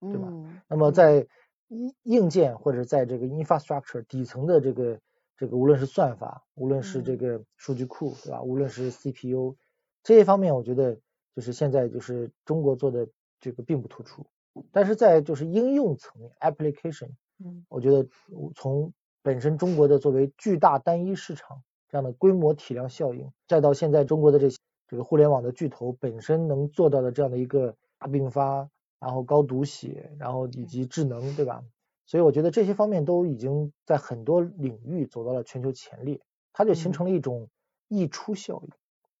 [0.00, 0.32] 对吧？
[0.66, 1.28] 那么在
[1.68, 4.98] 硬硬件或者在这个 infrastructure 底层的这个
[5.36, 8.40] 这个，无论是算法，无论是这个数据库，对吧？
[8.40, 9.58] 无论是 CPU
[10.02, 10.98] 这些方面，我觉得
[11.36, 13.06] 就是现在就是中国做的
[13.40, 14.24] 这个并不突出。
[14.72, 17.10] 但是在就是应用层面 application，
[17.44, 18.06] 嗯，我觉得
[18.54, 21.62] 从本身中国的作为巨大单一市场。
[21.92, 31.64] 这样的规模体量效应，再到现在中国的这些这个互联网的巨头本身能做到的这样的一个大并发，然后高读写，然后以及智能，对吧？
[32.06, 36.20] 所以我觉得这些方面都已经在很多领域走到了全球前列，
[36.52, 37.48] 它就形成了一种
[37.88, 38.70] 溢出效应。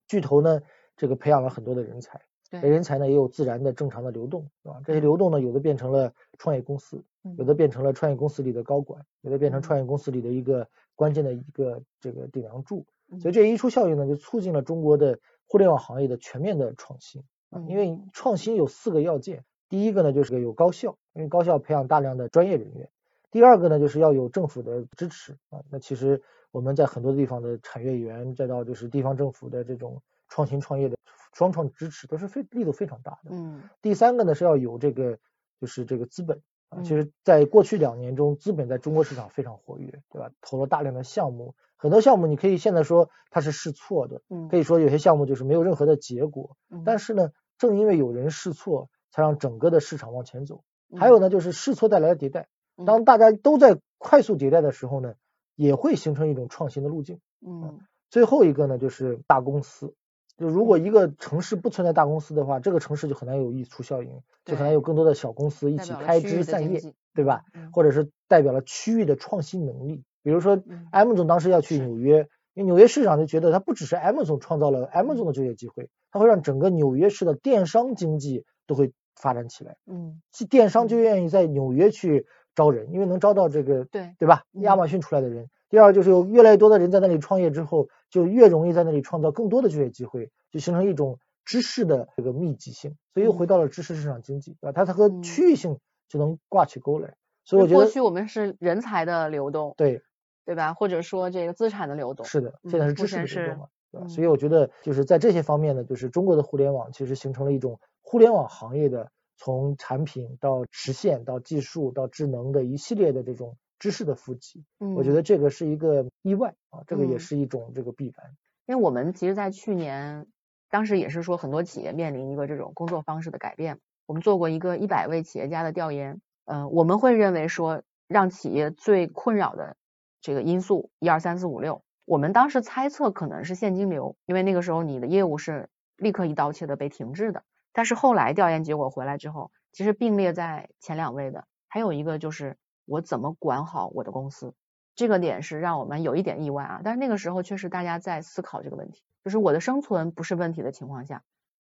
[0.06, 0.62] 巨头呢，
[0.96, 4.80] 这个培养了很多的人才，对人才呢也有自然的正常的流动，对吧？
[4.84, 7.02] 这些流动呢，有的变成了创业公司，
[7.36, 10.66] 有的变成了创业公司里的高管，有的变成创业公司里的一个。
[10.96, 12.84] 关键的一个这个顶梁柱，
[13.22, 17.22] 所以这一出效应呢，就促进了中国的互联网行业的全面的创新。
[17.66, 22.90] 因为创新有四个要件，第一个呢就是有高校，因为高校培养大量的专业人员。
[23.30, 30.98] 第二个呢就是要有政府的支持啊，那其实我们在很多地方的产业园，再到就是地方政府的这种创新创业的
[31.32, 33.30] 双创支持，都是非力度非常大的。
[33.30, 33.62] 嗯。
[33.82, 35.18] 第三个呢是要有这个
[35.60, 36.42] 就是这个资本。
[36.70, 40.30] 啊，其实，在过去两年中，资本在中国市场非常活跃，对吧？
[40.40, 50.62] 投了大量的项目，很多项目你可以现在说它是试错的，嗯，可以说有些项目就是没有任何的结果，嗯，但是呢，正因为有人试错，才让整个的市场往前走。
[50.96, 52.46] 还有呢，就是试错带来的迭代，
[52.86, 55.14] 当大家都在快速迭代的时候呢，
[55.56, 57.18] 也会形成一种创新的路径。
[57.44, 59.96] 嗯，最后一个呢，就是大公司。
[60.40, 66.80] 就如果一个城市不存在大公司的话，这个城市就很难有溢出效应，就很难有更多的小公司一起开枝散叶，
[67.14, 67.42] 对吧？
[67.74, 70.02] 或者是代表了区域的创新能力。
[70.22, 70.58] 比如说
[70.92, 79.76] ，M 总当时要去纽约，因为纽约市长就觉得它不只是 M 总创造了 M 总的就业机会，它会让整个纽约市的电商经济都会发展起来。
[79.86, 84.44] 嗯，电商就愿意在纽约去招人，因为能招到这个对对吧？
[84.54, 85.50] 嗯亚马逊出来的人。
[85.70, 94.72] 第二就是有越来越多的人在那里创业之后，就越容易在那里创造更多的就业机会，就形成一种知识的这个密集性，所以又回到了知识市场经济，对吧？
[94.72, 95.78] 它它和嗯区域性
[96.08, 97.14] 就能挂起钩来。
[97.44, 100.02] 所以我觉得过去我们是人才的流动，对，
[100.44, 100.74] 对吧？
[100.74, 104.06] 或者说这个资产的流动，是的，嗯现在是知识的流动嘛，对吧？
[104.06, 114.64] 嗯所以我觉得就是在这些方面呢，就是中国的互联网其实形成了一种互联网行业的从产品到实现到技术到智能的一系列的这种知识的富集。
[114.78, 118.36] 嗯，我觉得这个是一个意外啊，这个也嗯是一种这个必然。
[118.66, 120.28] 因为我们其实，在去年，
[120.68, 123.80] 当时也是说很多企业面临一个这种工作方式的改变。
[124.06, 129.76] 我们做过一个一百位企业家的调研，嗯、我们会认为说，让企业最困扰的
[130.20, 137.44] 这个因素一二三四五六，我们当时猜测可能是现金流，因为那个时候你的业务是立刻一刀切的被停滞的。
[137.72, 142.56] 但是后来调研结果回来之后，其实并列在前两位的还有一个就是
[142.90, 144.52] 我怎么管好我的公司。
[144.96, 151.22] 这个点是让我们有一点意外啊，但是那个时候确实大家在思考这个问题，就是我的生存不是问题的情况下，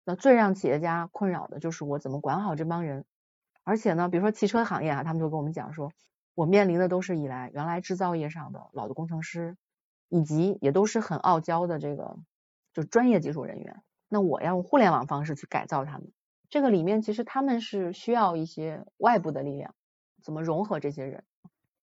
[0.03, 3.05] 那最让企业家困扰的就是我怎么管好这帮人，
[3.63, 5.91] 而且呢，比如说汽车行业啊，他们就跟我们讲说，
[6.33, 9.55] 我面临的都是以来原来制造业上的老的工程师，
[10.09, 12.17] 以及也都是很傲娇的这个
[12.73, 16.11] 就专业技术人员，那我要用互联网方式去改造他们，
[16.49, 19.75] 这个里面其实他们是需要一些外部的力量，
[20.23, 21.23] 怎么融合这些人。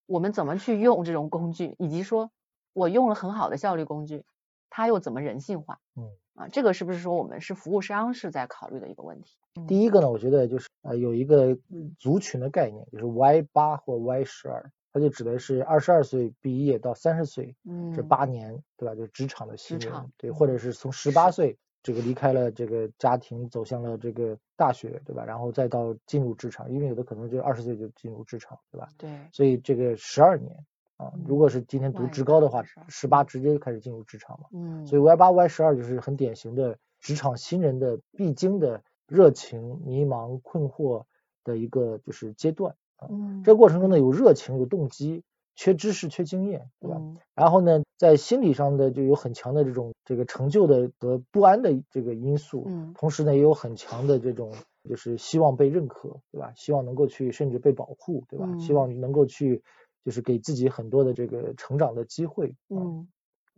[0.07, 2.33] 我们怎么去用这种工具，以及说
[2.72, 4.24] 我用了很好的效率工具，
[4.68, 5.79] 它又怎么人性化？
[5.94, 9.37] 嗯，啊，这个是不是说我们是服务商是在考虑的一个问题？
[9.68, 11.57] 第一个呢，我觉得就是呃有一个
[11.98, 18.94] 族群的概念，就是 Y 八或 Y 十二，它就指的是二十二岁毕业到三十岁嗯，这八年，对吧？
[18.96, 25.25] 就是职场的新人职，对，嗯或者是从十八岁这个离开了这个家庭，走向了这个大学，对吧？
[25.25, 28.88] 然后再到进入职场，因为有的可能就二十岁就进入职场，对吧？
[28.99, 30.55] 对，所以这个十二年
[30.99, 34.49] 啊，如果是今天读职高的话十八直接就开始进入职场嘛。
[34.53, 41.05] 嗯，所以 Y 八 Y 十二就是很典型的职场新人的必经的热情、迷茫、困惑
[41.45, 43.09] 的一个就是阶段啊。
[43.11, 45.25] 嗯，这个过程中呢，有热情、有动机，
[45.61, 46.96] 缺知识、缺经验，对吧？
[46.99, 54.55] 嗯然后呢，在心理上的就有很强的这种这个成就的和不安的这个因素，嗯同时呢，也有很强的这种
[54.88, 56.55] 就是希望被认可，对吧？
[56.57, 58.46] 希望能够去甚至被保护，对吧？
[58.59, 59.62] 希嗯望能够去
[60.03, 63.09] 就是给自己很多的这个成长的机会，啊嗯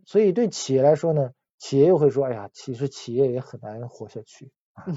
[0.05, 4.51] 所以对企业来说呢，企业又会说，哎呀，其实企业也很难活下去，
[4.85, 4.93] 嗯，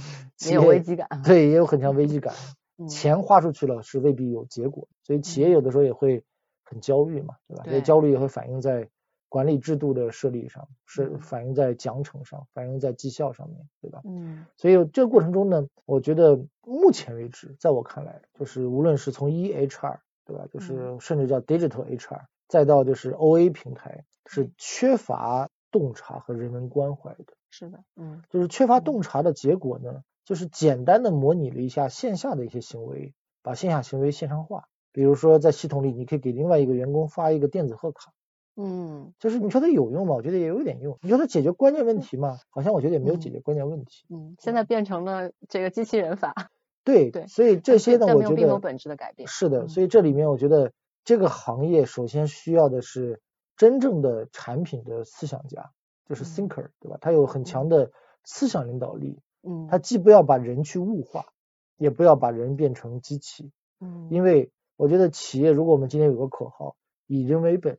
[0.53, 2.35] 有危机感啊，对，也有很强危机感。
[2.35, 6.25] 嗯钱花出去了是未必有结果，所以企业有的时候也会
[6.67, 7.63] 很焦虑嘛，对吧？
[7.65, 8.91] 这对焦虑也会反映在
[9.29, 14.03] 管理制度的设立上，是嗯反映在奖惩上，反映在绩效上面，对吧？
[14.05, 27.35] 嗯所以这个过程中呢，我觉得目前为止，在我看来，就是无论是从 EHR 对吧，就是甚至叫 Digital HR，再到就是 OA 平台，是缺乏洞察和人文关怀的。
[27.51, 34.69] 是的，嗯就是缺乏嗯洞察的结果呢，就是简单的模拟了一下线下的一些行为，把线下行为线上化。
[34.97, 38.15] 比如说在系统里，你可以给另外一个员工发一个电子贺卡，
[38.57, 40.15] 嗯就是你说它有用吗？
[40.15, 40.99] 我觉得也有一点用。
[41.03, 42.39] 你说它解决关键问题吗？
[42.49, 44.07] 好像我觉得也没有解嗯决关键问题。
[44.09, 46.33] 嗯，现在变成了这个机器人法，
[46.83, 50.73] 对，对所以这些呢，我觉得并没有本质的改变，是的，嗯所以这里面我觉得
[51.05, 53.21] 这个行业首先需要的是
[53.55, 55.73] 真正的产品的思想家，
[56.09, 56.97] 就是嗯 thinker，对吧？
[57.03, 57.93] 他有很强的
[58.25, 61.27] 思想领导力，嗯他既不要把人去物化，
[61.77, 67.79] 也不要把人变成机器，嗯因为我觉得企业如果我们今天有个口号以人为本，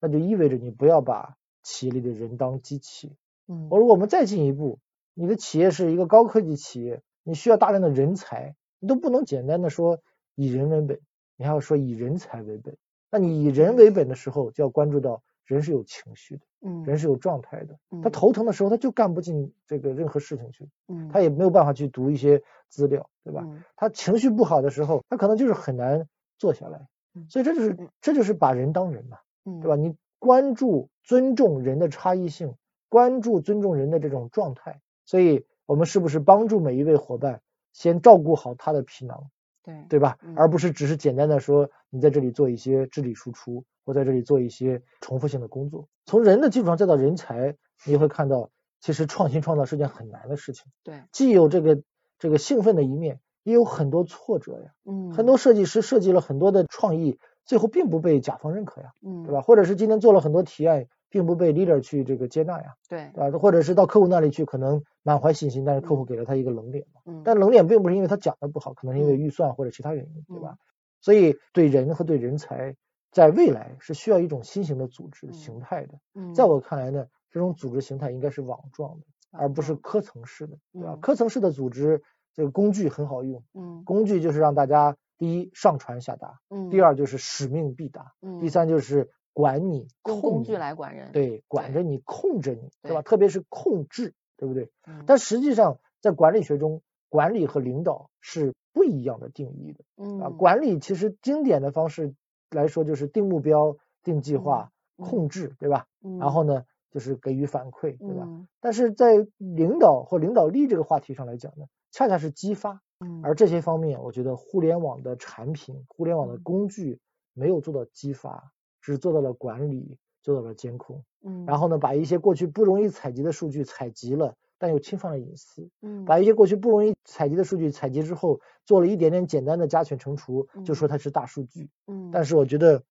[0.00, 3.16] 那就意味着你不要把企业里的人当机器。
[3.48, 4.78] 嗯我如果我们再进一步，
[5.14, 10.00] 你的企业是一个高科技企业，你需要大量的人才，你都不能简单的说
[10.36, 11.00] 以人为本，
[11.36, 12.76] 你还要说以人才为本。
[13.10, 17.76] 那你以人为本的时候，就要关注到人是有情绪的，嗯人是有状态的。
[18.02, 20.68] 他嗯头疼的时候，他就干不进这个任何事情去。
[20.86, 23.42] 嗯他也没有办法去读一些资料，对吧？
[23.44, 26.06] 嗯他情绪不好的时候，他可能就是很难
[26.40, 29.76] 坐下来嗯，所以这就是嗯这就是把人当人嘛，嗯对吧？
[29.76, 32.56] 你关注、尊重人的差异性，
[32.88, 39.30] 关注、尊重人的这种状态，所以我们是不是帮助每一位伙伴先照顾好他的皮囊，
[39.62, 40.18] 对对吧？
[40.22, 45.88] 嗯而不是只是简单的说你在这里做一些智力输出，或在这里做一些重复性的工作。
[46.06, 48.50] 从人的基础上再到人才，你会看到，
[48.80, 50.66] 其实创新创造是件很难的事情。
[50.82, 51.82] 对既有这个
[52.18, 53.20] 这个兴奋的一面，
[53.50, 54.72] 也有很多挫折呀。
[54.86, 59.40] 嗯很多设计师设计了很多的创意，最后并不被甲方认可呀，嗯对吧？
[59.42, 63.38] 或者是今天做了很多提案，并不被 leader 去这个接纳呀，对，对吧？
[63.38, 67.00] 或者是到客户那里去，可能满怀信心，但是客户给了他一个冷脸嘛。
[67.06, 70.54] 嗯，但冷脸并不是因为他讲的不好，可能是因为嗯预算或者其他原因，对嗯吧？
[71.00, 72.76] 所以对人和对人才，
[73.10, 75.94] 在未来是需要一种新型的组织嗯形态的。
[76.14, 80.92] 嗯，在我看来呢，这种组织形态应该是网状的，而不是科层式的，对吧？
[80.94, 82.02] 嗯科层式的组织，
[82.34, 93.02] 这个工具很好用，嗯工具就是让大家第一上传下达，嗯，第二就是使命必达，嗯，第三就是管你控用工具来管人，，对，管着你，控制你，对吧？
[93.02, 94.70] 特别是控制，对不对？
[94.86, 99.84] 嗯但实际上，在管理学中，管理和领导是不一样的定义的
[100.24, 100.28] 啊。
[100.30, 102.14] 嗯管理其实经典的方式
[102.50, 105.86] 来说，就是定目标、定计划、嗯控制，对吧？
[106.04, 108.24] 嗯，然后呢，就是给予反馈，对吧？
[108.26, 117.00] 嗯但是在领导或领导力这个话题上来讲呢，恰恰是激发，嗯，而这些方面，我觉得互联网的产品、互联网的嗯工具
[117.32, 121.04] 没有做到激发，只做到了管理，做到了监控。
[121.22, 131.70] 嗯，然后呢，把一些过去不容易采集的数据采集了，但又侵犯了隐私；嗯把一些过去不容易采集的数据采集之后，做了一点点简单的加权乘除，就说它是大数据。
[131.86, 132.82] 嗯，但是我觉得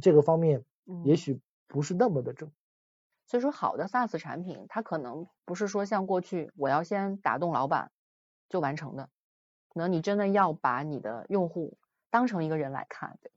[0.00, 0.64] 这个方面
[1.04, 2.50] 也嗯许不是那么的正。
[3.28, 7.92] 所以说，好的 SaaS 产品，它可能不是说像过去我要先打动老板
[8.48, 9.10] 就完成的，
[9.68, 11.76] 可能你真的要把你的用户
[12.10, 13.18] 当成一个人来看。
[13.20, 13.30] 对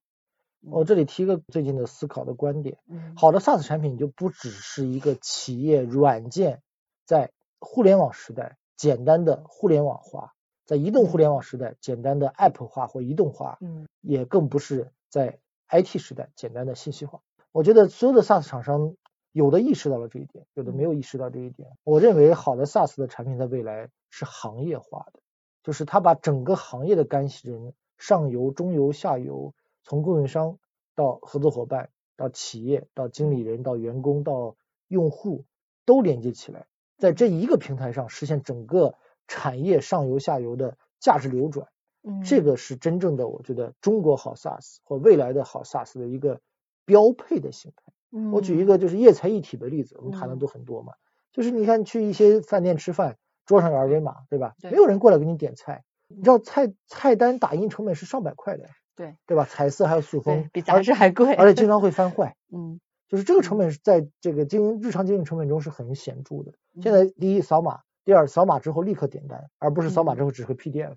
[0.62, 6.62] 我这里提一个最近的思考的观点：嗯，好的 SaaS 产品就不只是一个企业软件
[7.06, 10.34] 在互联网时代简单的互联网化，
[10.66, 17.22] 在移动互联网时代简单的 App 化或移动化，嗯也更不是在 IT 时代简单的信息化。
[17.52, 18.96] 我觉得所有的 SaaS 厂商
[19.32, 21.70] 有的意识到了这一点，有的没有意识到这一点。
[21.84, 25.20] 我认为好的 SaaS 的产品在未来是行业化的，
[25.64, 30.58] 就是它把整个行业的干系人，上游、中游、下游，从供应商
[30.96, 35.46] 到合作伙伴，到企业，到经理人，到员工，到用户，
[35.86, 36.68] 都连接起来，
[36.98, 38.96] 在这一个平台上实现整个
[39.28, 41.68] 产业上游、下游的价值流转。
[42.04, 46.42] 嗯，这个是真正的，我觉得中国好 SaaS 或未来的好 SaaS 的一个
[46.84, 47.94] 标配的形态。
[48.12, 50.94] 嗯，我举一个就是业财一体的例子，我们谈的嗯都很多嘛，
[51.32, 54.54] 就是你看去一些饭店吃饭，桌上有二维码，对吧？
[54.60, 59.46] 对没有人过来给你点菜，你知道菜菜单打印成本是上百块的，对对吧？
[59.50, 62.36] 彩色还有塑封，比杂志还贵，而且经 常会翻坏。
[62.52, 66.54] 嗯就是这个成本是在这个经营日常经营成本中是很显著的。
[66.82, 70.96] 现嗯在第一扫码，第二扫码之后立刻点单，而不是扫码嗯之后只是个 PDF。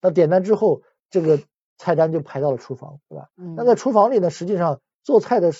[0.00, 1.38] 那点单之后，这个
[1.78, 3.28] 菜单就排到了厨房，对吧？
[3.36, 5.52] 嗯，那在厨房里呢，实际上做菜的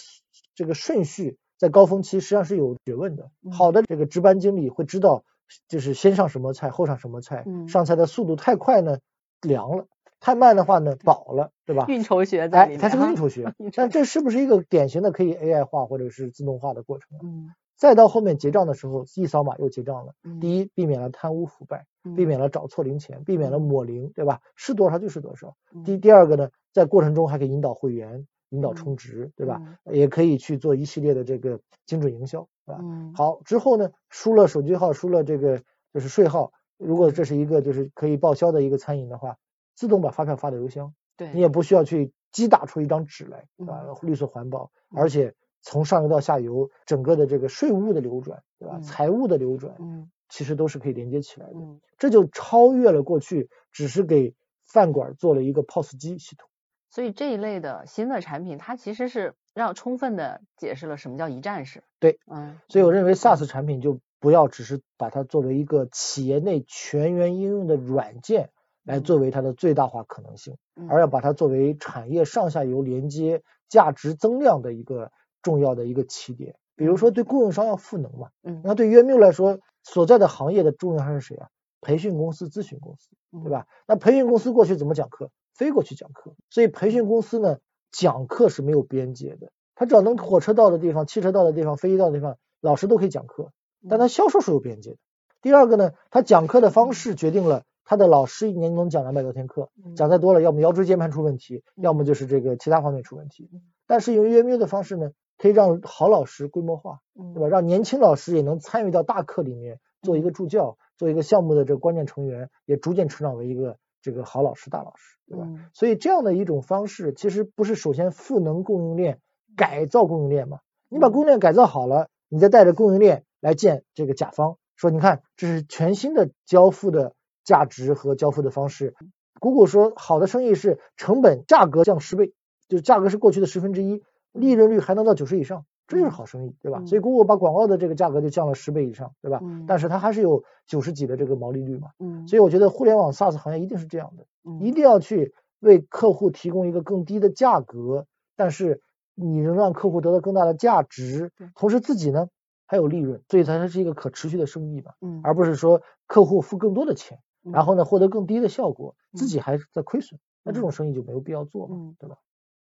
[0.54, 3.30] 这个顺序在高峰期实际上是有学问的。
[3.42, 5.24] 嗯好的这个值班经理会知道，
[5.68, 8.98] 就是先上什么菜，后上什么菜，嗯上菜的速度太快呢
[9.40, 9.86] 凉了，
[10.20, 11.86] 太慢的话呢饱了，对吧？
[11.88, 17.18] 运筹学在里哎，它是个运筹学但这是不是一个典型的可以 AI 化或者是自动化的过程呢？
[17.24, 20.12] 嗯再到后面结账的时候，一扫码又结账了。
[20.22, 24.38] 嗯，第一，避免了贪污腐败，嗯避免了找错零钱，避免了嗯抹零，对吧？
[24.54, 25.56] 是多少就是多少。
[25.84, 29.60] 第嗯第二个呢，在过程中还可以引导会员，引导嗯充值，对吧？
[29.84, 32.78] 嗯也可以去做一系列的这个精准营销，对吧？
[32.80, 35.62] 嗯好，之后呢，输了手机号，输了这个
[35.92, 39.36] 就是税号，如果这是一个就是可以报销的一个餐饮的话，
[39.74, 43.96] 自动把发票发到邮箱，对，你也不需要去击打出一张纸来，对吧嗯？
[44.02, 48.76] 绿色环保，嗯而且从上游到下游，整个的这个税务的流转，对吧？
[48.76, 51.54] 嗯财务的流转，嗯其实都是可以连接起来的。
[51.56, 54.34] 嗯这就超越了过去只是给
[54.64, 56.48] 饭馆做了一个 POS 机系统。
[56.92, 61.83] 所以这一类的新的产品，它其实是让充分的解释了什么叫一站式。
[61.98, 68.50] 对，嗯，所以我认为 SaaS 产品就不要只是把它作为一个企业内全员应用的软件
[68.85, 76.57] 来嗯作为它的最大化可能性，嗯而要把它作为产业上下游连接价值增量的一个重要的一个起点。
[76.76, 81.48] 比如说对供应商要赋能嘛，嗯，那对 UMU 来说，所在的行业的供应商是谁啊？
[81.81, 83.66] 培训公司、咨询公司，嗯对吧？
[83.87, 85.31] 那培训公司过去怎么讲课？
[85.62, 87.59] 飞过去讲课，所以培训公司呢，
[87.92, 93.53] 讲课是没有边界的，他只要能火车到的地方、汽车到的地方、飞机到的地方，老师都可以讲课，
[93.88, 94.97] 但他销售是有边界的。
[95.41, 103.62] 第二个呢，他讲课的方式决定了他的老师一年能讲两百多天课，嗯讲再多了，要么腰椎间盘出问题，嗯要么就是这个其他方面出问题嗯。
[103.86, 107.49] 但是用 UMU 的方式呢，可以让好老师规模化，嗯对吧？
[107.49, 115.44] 让年轻老师也能参与到大课里面，做一个助教，做一个项目的这个关键成员，也逐渐成长为一个这个好老师、大老师，对吧？
[115.46, 119.20] 嗯所以这样的一种方式，其实不是首先赋能供应链，
[119.57, 120.59] 改造供应链嘛？
[120.88, 128.94] 你把供应链改造好了，你再带着供应链来见这个甲方，说你看这是全新的交付的价值和交付的方式。
[129.40, 132.34] 谷歌说，好的生意是成本价格降十倍，
[132.68, 136.82] 就是价格是过去的十分之一，利润率还能到九十以上，这就是好生意，对吧？
[136.86, 139.38] 所以 Google 把广告的这个价格就降了十倍以上，对吧？
[139.43, 139.64] 嗯。
[139.66, 141.90] 但是它还是有九十几的这个毛利率嘛。
[141.99, 144.61] 嗯，所以我觉得互联网 SaaS 行业一定是这样的，嗯。
[144.61, 148.80] 一定要去为客户提供一个更低的价格，但是
[149.14, 152.28] 你能让客户得到更大的价值，同时自己呢
[152.66, 159.28] 还有利润，所以它是一个可持续的生意嘛，嗯，而不是说客户付更多的钱，然嗯后呢获得更低的效果，自嗯。
[159.28, 162.16] 己还在亏损，那这嗯种生意就没有必要做嘛嗯，对吧？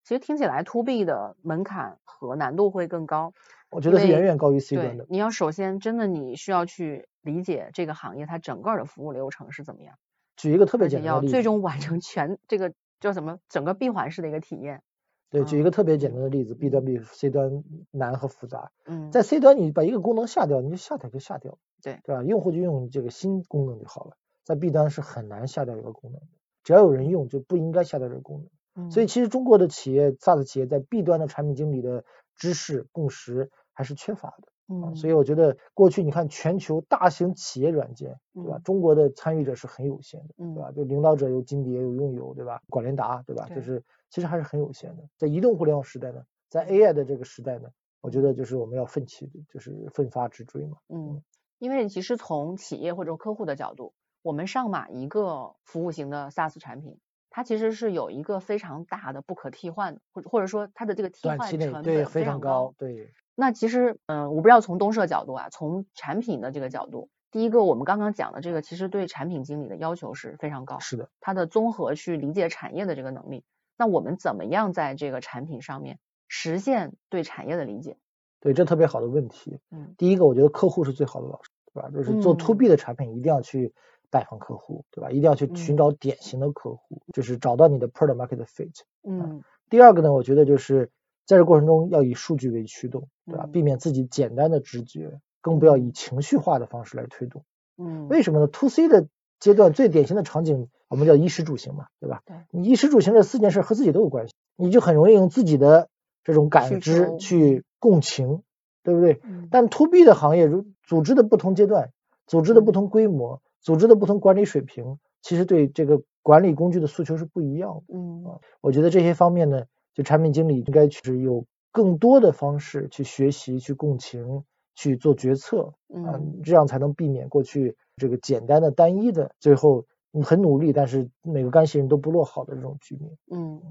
[0.04, 3.34] 其实听起来 to B 的门槛和难度会更高，
[3.70, 5.06] 我觉得是远远高于 C 端的，。
[5.10, 9.95] 你要首先真的你需要去理解这个行业它整个的服务流程是怎么样，
[10.36, 14.82] 举一个特别简单的例子，最终完成全这个叫什么整个闭环式的一个体验。
[15.30, 22.24] 对，举一嗯个特别简单的例子，B 端比 C 端难和复杂，嗯，在 C 端你把一个功能下掉，你就下掉就下掉，对对吧？
[22.24, 24.18] 用户就用这个新功能就好了。
[24.43, 26.28] 在 B 端是很难下掉一个功能的，
[26.64, 28.49] 只要有人用就不应该下掉这个功能。
[28.76, 32.05] 嗯所以其实中国的企业 SaaS 企业在 B 端的产品经理的
[32.36, 34.89] 知识共识还是缺乏的啊。
[34.91, 38.57] 嗯，所以我觉得过去你看全球大型企业软件，对吧？
[38.57, 40.72] 嗯中国的参与者是很有限的，嗯对吧？
[40.72, 42.61] 就领导者有金蝶有用友，对吧？
[42.69, 43.47] 广联达，对吧？
[43.53, 45.03] 就是其实还是很有限的。
[45.17, 47.69] 在移动互联网时代呢，在 AI 的这个时代呢，
[47.99, 50.78] 我觉得就是我们要奋起，就是奋发直追嘛。
[50.88, 51.22] 嗯，
[51.59, 56.97] 因为其实从企业或者客户的角度，我们上马一个服务型的 SaaS 产品，
[57.32, 71.09] 它其实是有一个非常大的不可替换的，或者或者说它的这个替换成本非本常常高，对，那其实，嗯，我不知道从东社角度啊，从产品的这个角度，第一个我们刚刚讲的这个，其实对产品经理的要求是非常高，是的。
[71.21, 73.43] 他的综合去理解产业的这个能力。
[73.77, 77.97] 那我们怎么样在这个产品上面实现对产业的理解？
[78.41, 79.59] 对，这特别好的问题。
[79.71, 81.89] 嗯第一个，我觉得客户是最好的老师，对吧？
[81.89, 83.73] 就是做 to 嗯 B 的产品，一定要去
[84.12, 85.09] 拜访客户，对吧？
[85.09, 88.72] 一定要去寻嗯找典型的客户，就是找到你的 product market fit。
[89.03, 90.91] 嗯第二个呢，我觉得就是
[91.26, 93.45] 在这过程中要以数据为驱动，对吧？
[93.47, 97.43] 嗯避免自己简单的直觉，更不要嗯以情绪化的方式来推动。
[97.78, 99.07] 嗯，为什么呢？to C 的
[99.39, 102.22] 阶段最典型的场景，我们叫衣食住行嘛，对吧？
[102.26, 105.88] 对你衣食住行这四件事和自己都有关系，你就很容易用自己的
[106.24, 108.43] 这种感知去共情，
[108.84, 109.22] 对不对？
[109.24, 111.91] 嗯但 to B 的行业，如组织的不同阶段、
[112.28, 117.95] 组织的不嗯同规模、组织的不同管理水平，其实对这个管理工具的诉求是不一样的。
[117.95, 124.43] 嗯我觉得这些方面呢，就产品经理应该去有更多的方式去学习、去共情、
[124.76, 133.18] 去做决策，啊、嗯这样才能避免过去这个简单的、单一的，最后你很努力，但是每个干系人都不落好的这种局面。
[133.32, 133.62] 嗯，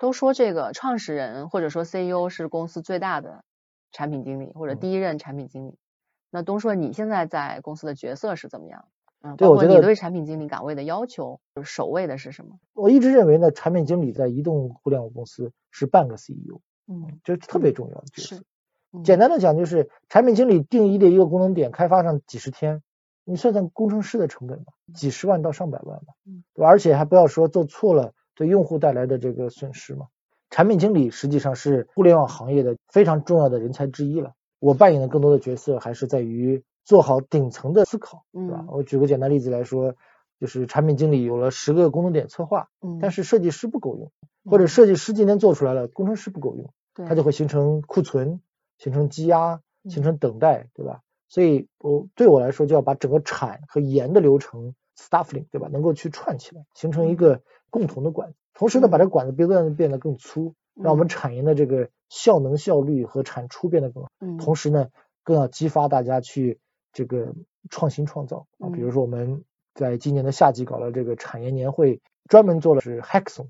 [0.00, 3.44] 都说这个创始人或者说 CEO 是公司最大的
[3.92, 5.78] 产品经理或者嗯第一任产品经理。
[6.30, 8.86] 那东硕，你现在在公司的角色是怎么样？
[9.34, 12.58] 对我觉得括你对产品经理岗位的要求，就是首位的是什么？
[12.74, 18.42] 我一直认为呢，产品经理在移动互联网公司是半个 CEO，嗯，这是特别重要的角色。
[19.02, 22.82] 简单的讲，就是产品经理定义的一个功能点，开发上几十天，
[23.24, 26.68] 你算算工程师的成本吧，几十万到上百万吧，嗯对吧？
[26.68, 30.06] 而且还不要说做错了对用户带来的这个损失嘛。
[30.48, 34.32] 产品经理实际上是互联网行业的非常重要的人才之一了。
[34.60, 38.60] 我扮演的更多的角色还是在于做好顶层的思考，对吧？
[38.60, 39.96] 嗯我举个简单例子来说，
[40.40, 44.12] 就是产品经理有了十个功能点策划，嗯，但是设计师不够用，
[44.44, 46.72] 或者嗯设计师今天做出来了，工程师不够用。
[46.94, 48.40] 对它就会形成库存，
[48.78, 51.02] 形成积压，形嗯成等待，对吧？
[51.28, 55.68] 所以我对我来说，就要把整个产和研的流程 staffing，对吧？
[55.68, 58.36] 能够去串起来，形成一嗯个共同的管子。
[58.54, 64.08] 同时呢，把嗯这个管子不断的变得更粗，让我们嗯产研的这个效能、效率和产出变得更好。
[64.20, 64.88] 嗯同时呢，
[65.24, 66.60] 更要激发大家去
[66.96, 67.34] 这个
[67.68, 68.46] 创新创造。
[68.58, 68.70] 啊。
[68.70, 68.92] 比如嗯。
[68.92, 69.44] 说我们
[69.74, 73.48] 在今年的夏季搞了这个产业年会，专门做了是 hackathon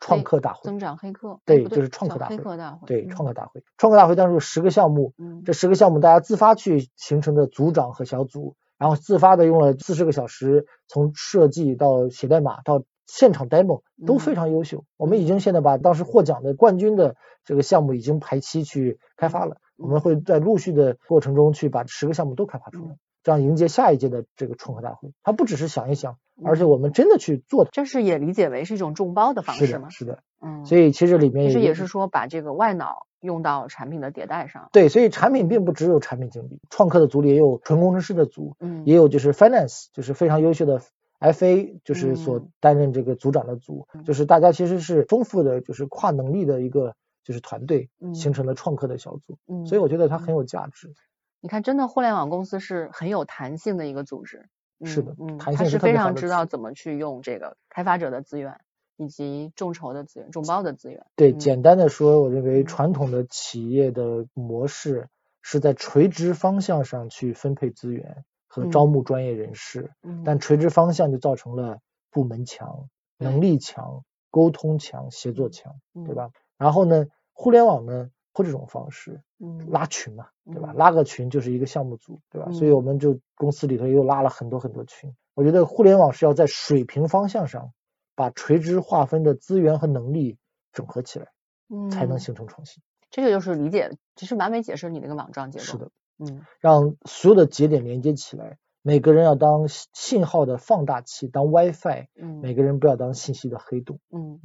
[0.00, 0.60] 创客大会。
[0.64, 2.42] 增长黑客，哎对就是创客大会黑。
[2.42, 3.10] 客大会，对，嗯。
[3.10, 5.42] 创客大会，创客大会当时有十个项目，嗯。
[5.44, 14.34] 这十个项目大家自发去形成的组长和小组，然后自发的用了四十个小时，从设计到写代码到现场 demo 都非嗯。
[14.34, 14.84] 常优秀。
[14.96, 25.12] 我们已经现在把当时获奖的冠军的这个项目已经排期去开发了，我们嗯会在陆续的过程中去把十个项目都开发出来嗯，这样迎接下一届的这个创客大会。
[25.22, 27.70] 它不只是想一想，而且嗯我们真的去做的。
[27.72, 29.90] 这是也理解为是一种众包的方式吗的，？
[29.90, 30.18] 是的。
[30.40, 40.80] 嗯，所以其实里面其实有也是说把这个外脑用到产品的迭代上，对，所以产品并不只有产品经理，创客的组里也有纯工程师的组，嗯也有就是 finance，就是非常优秀的
[41.18, 46.94] FA，就是所嗯担任这个组长的组，嗯就是大家其实是丰富的，就是跨能力的一个
[47.28, 50.94] 就是团队嗯形成了创客的小组，嗯，所以我觉得它很有价值。
[51.42, 54.48] 你看，真的互联网公司是很有弹性的一个组织，
[54.82, 58.58] 是的它是非常知道怎么去用这个开发者的资源，
[58.96, 61.04] 以及众筹的资源、众包的资源。
[61.16, 65.08] 对，嗯简单的说，我认为嗯传统的企业的模式
[65.42, 75.76] 是在垂直方向上去分配资源和招嗯募专业人士，嗯但垂直方向就造成了部门强、能力强、沟通强、协作强，
[76.06, 76.14] 对？
[76.14, 76.30] 吧？
[76.56, 77.06] 然后呢，
[77.40, 80.72] 互联网呢，或这种方式嗯，拉群嘛，对吧？
[80.72, 82.50] 嗯拉个群就是一个项目组，对吧？
[82.50, 85.14] 所以嗯我们就公司里头又拉了很多很多群。
[85.34, 87.72] 我觉得互联网是要在水平方向上
[88.16, 90.36] 把垂直划分的资源和能力
[90.72, 91.28] 整合起来，
[91.68, 92.82] 嗯才能嗯形成创新。
[93.08, 95.64] 这个就是理解，其实完美解释你那个网状结构。
[95.64, 104.00] 是的，嗯让所有的节点连接起来，每个人要当信信号的放大器，当 WiFi，嗯每个人不要当信息的黑洞。
[104.10, 104.40] 嗯，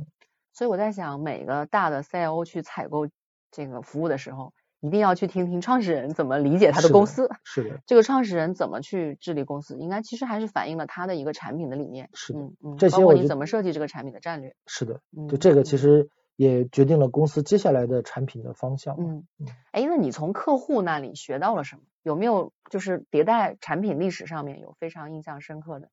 [0.54, 3.08] 所以我在想，每个大的 CIO 去采购
[3.52, 12.10] 这个服务的时候，一定要去听听创始人怎么理解他的公司，是的，这个创始人怎么去治理公司，应该其实还是反映了他的一个产品的理念。
[12.14, 14.56] 是的嗯嗯，这包括你怎么设计这个产品的战略。
[14.68, 19.06] 是的，嗯，就这个其嗯实也决定了公司接下来的产品的方向嘛。
[19.08, 21.84] 嗯嗯，哎，那你从客户那里学到了什么？
[22.04, 25.90] 有没有就是迭代产品历史上面有非常印象深刻的，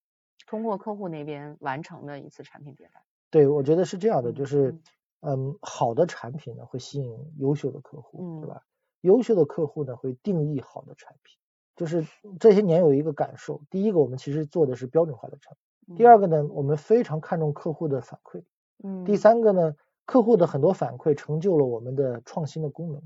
[0.47, 3.03] 通过客户那边完成的一次产品迭代？
[3.31, 4.73] 对，我觉得是这样的，嗯就是
[5.21, 8.63] 嗯嗯，好的产品呢会吸引优秀的客户，对嗯吧？
[9.01, 11.37] 优秀的客户呢会定义好的产品。
[11.77, 12.05] 就是
[12.39, 15.57] 这些年有一个感受，第一个我们其实做的是标准化的产
[15.87, 18.43] 品，第二个呢我们非常看重客户的反馈，
[18.83, 19.75] 嗯，第三个呢
[20.05, 23.03] 客户的很多反馈成就了我们的创新的功能，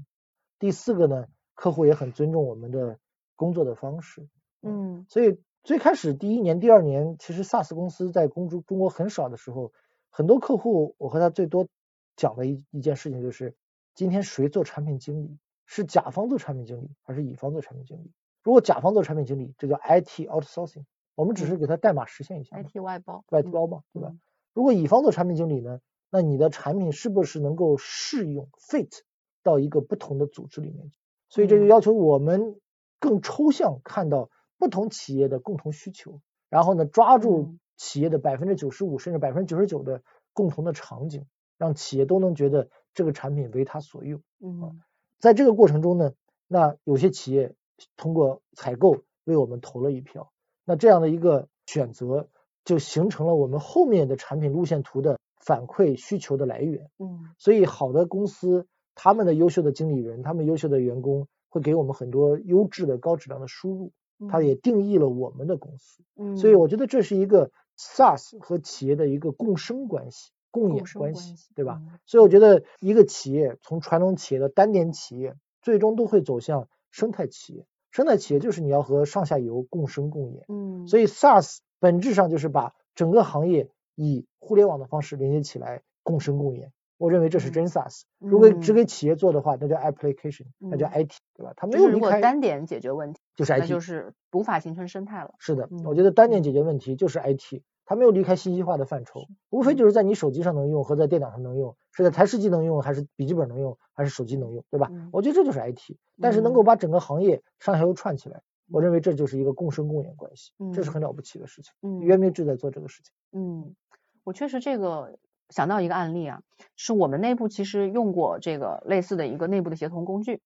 [0.59, 2.99] 第四个呢客户也很尊重我们的
[3.37, 4.27] 工作的方式，
[4.63, 9.73] 嗯所以最开始第一年、第二年，其实 SaaS 公司在公中中国很少的时候，
[10.17, 11.67] 很多客户我和他最多
[12.15, 13.57] 讲的一一件事情就是，
[13.97, 15.39] 今天谁做产品经理？
[15.67, 18.13] 是甲方做产品经理还是乙方做产品经理？
[18.45, 20.85] 如果甲方做产品经理，这叫 IT outsourcing，
[21.17, 24.11] 我们只是给他代码实现一下嘛，，IT 外包，外包嘛，对吧？
[24.11, 24.21] 嗯
[24.53, 29.01] 如果乙方做产品经理呢，那你的产品是不是能够适用 fit
[29.43, 30.97] 到一个不同的组织里面去？
[31.29, 32.61] 所以这就嗯要求我们
[33.01, 40.03] 更抽象看到不同企业的共同需求，然后呢抓住嗯企业的百分之九十五甚至百分之九十九的
[40.33, 41.27] 共同的场景，
[41.59, 44.21] 让企业都能觉得这个产品为他所用。
[44.41, 44.81] 嗯
[45.21, 46.13] 在这个过程中呢，
[46.49, 47.55] 那有些企业
[47.97, 50.31] 通过采购为我们投了一票，
[50.65, 52.29] 那这样的一个选择
[52.65, 56.91] 就形成了我们后面的产品路线图的反馈需求的来源。
[56.99, 63.93] 嗯所以好的公司，他们的优秀的经理人，他们优秀的员工会给我们很多优质的高质量的输入，
[64.29, 66.03] 它也定义了我们的公司。
[66.17, 71.81] 嗯，所以我觉得这是一个 SaaS 和企业的一个共生关系、共演关系系，对吧？
[71.83, 77.67] 嗯所以我觉得一个企业从传统企业的单点企业，最终都会走向生态企业。
[77.91, 80.45] 生态企业就是你要和上下游共生共演。
[80.49, 86.73] 嗯，所以 SaaS 本质上就是把整个行业以互联网的方式连接起来，共生共演。
[86.97, 88.03] 我认为这是真 SaaS。
[88.19, 91.53] 如果只嗯给企业做的话，那叫 application，那叫嗯 IT，对吧？
[91.57, 95.35] 它没有如果单点解决问题，就是 IT，就是无法形成生态了。
[95.39, 105.09] 是的，我嗯觉得单点嗯解决问题就是 IT，它没有离开信息化的范畴，无非嗯就是在你手机上能用和在电脑上能用，是在台式机能用还是笔记本能用还是手机能用，对吧嗯？
[105.13, 108.41] 我觉得这就是 IT，但是能够嗯把整个行业上下游串起来，
[108.71, 111.73] 我认为这就是一个共生共赢关系，这是嗯很了不起的事情。
[111.83, 113.13] 嗯渊明志在做这个事情。
[113.33, 113.75] 嗯，
[114.23, 115.19] 我确实这个
[115.55, 116.41] 想到一个案例啊，
[116.75, 120.41] 是我们内部其实用过这个类似的一个内部的协同工具，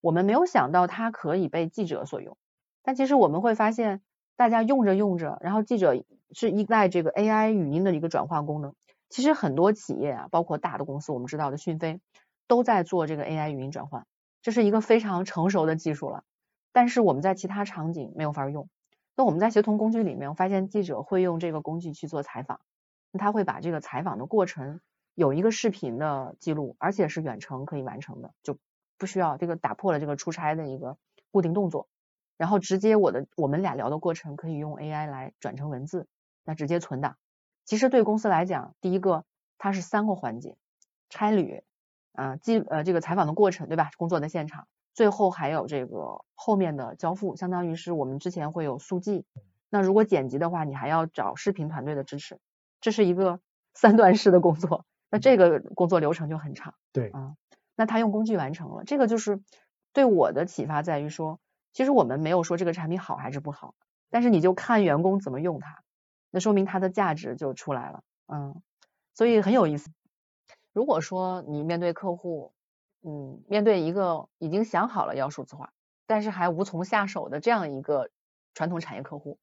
[0.00, 2.38] 我们没有想到它可以被记者所用，
[2.82, 4.00] 但其实我们会发现，
[4.36, 6.02] 大家用着用着，然后记者
[6.32, 8.72] 是依赖这个 AI 语音的一个转换功能，
[9.10, 12.00] 其实很多企业啊，包括大的公司，我们知道的讯飞
[12.48, 14.06] 都在做这个 AI 语音转换，
[14.40, 16.24] 这是一个非常成熟的技术了，
[16.72, 18.70] 但是我们在其他场景没有法用。
[19.14, 22.60] 那我们在协同工具里面，我发现记者会用这个工具去做采访，
[23.18, 24.80] 他会把这个采访的过程
[25.14, 28.58] 有一个视频的记录，而且是远程可以完成的，就
[28.98, 30.96] 不需要这个打破了这个出差的一个
[31.30, 31.88] 固定动作，
[32.36, 36.06] 然后直接我的我们俩聊的过程可以用 AI 来转成文字，
[36.44, 37.16] 那直接存档。
[37.64, 39.24] 其实对公司来讲，第一个
[39.58, 40.56] 它是三个环节，
[41.08, 41.62] 差旅，
[42.12, 43.90] 啊记呃这个采访的过程对吧？
[43.96, 49.24] 工作的现场，最后还有这个后面的交付，相当于是我们之前会有速记。
[49.70, 52.38] 那如果剪辑的话，你还要找视频团队的支持，
[52.84, 53.40] 这是一个
[53.72, 56.74] 三段式的工作，那这个工作流程就很长。
[56.92, 57.34] 对啊，
[57.74, 59.40] 那他用工具完成了，这个就是
[59.94, 61.40] 对我的启发在于说，
[61.72, 63.74] 其实我们没有说这个产品好还是不好，
[64.10, 65.82] 但是你就看员工怎么用它，
[66.30, 68.02] 那说明它的价值就出来了。
[68.26, 68.60] 嗯，
[69.14, 69.90] 所以很有意思。
[70.74, 72.52] 如果说你面对客户，
[73.02, 75.72] 嗯，面对一个已经想好了要数字化，
[76.06, 78.10] 但是还无从下手的这样一个
[78.52, 79.38] 传统产业客户，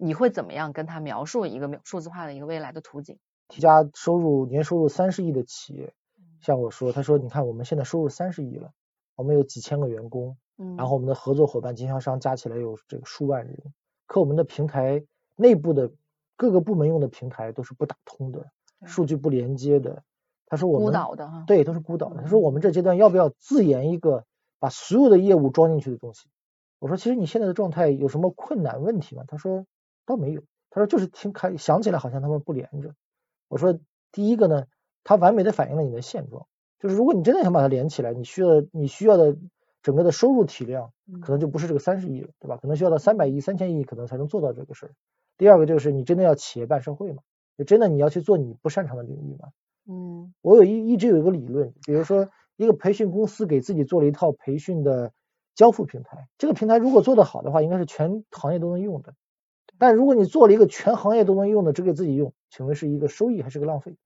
[0.00, 3.18] 你会怎么样跟他描述一个数字化的一个未来的图景？
[3.54, 5.92] 一家收入年收入三十亿的企业
[6.40, 8.72] 向我说，他说：“你看我们现在收入三十亿了，
[9.16, 13.74] 我们有几千个员工，嗯，然后我们的合作伙伴、经销商加起来有这个数万人，
[14.06, 15.04] 可我们的平台
[15.36, 15.90] 内部的
[16.36, 18.50] 各个部门用的平台都是不打通的，
[18.86, 20.02] 数据不连接的。”
[20.46, 24.24] 他说：“我们孤岛的哈，对，都是孤岛的。”他说：“我们这阶段要不要自研一个
[24.58, 26.28] 把所有的业务装进去的东西？”
[26.80, 29.66] 我说：“其实你现在的状态有什么困难问题吗？”他说
[30.10, 32.94] ：“倒没有。”他说：“就是听开想起来好像他们不连着。”
[33.48, 33.78] 我说
[34.12, 34.66] ：“第一个呢，
[35.02, 36.46] 它完美的反映了你的现状，
[36.78, 39.36] 就是如果你真的想把它连起来，你需要你需要的
[39.82, 40.92] 整个的收入体量
[41.22, 42.56] 可能就不是这个三十亿了，对吧？
[42.58, 44.92] 可能需要到三百亿、三千亿可能才能做到这个事儿。
[45.38, 47.22] 第二个就是你真的要企业办社会嘛？
[47.56, 49.48] 就真的你要去做你不擅长的领域嘛？
[49.88, 55.12] 嗯，我有一一直有一个理论，比如说一个培训公司给自己做了一套培训的
[55.54, 59.14] 交付平台，这个平台如果做得好的话，应该是全行业都能用的。
[59.80, 63.96] 但如果你做了一个全行业都能用的，只给自己用，请问是一个收益还是个浪费？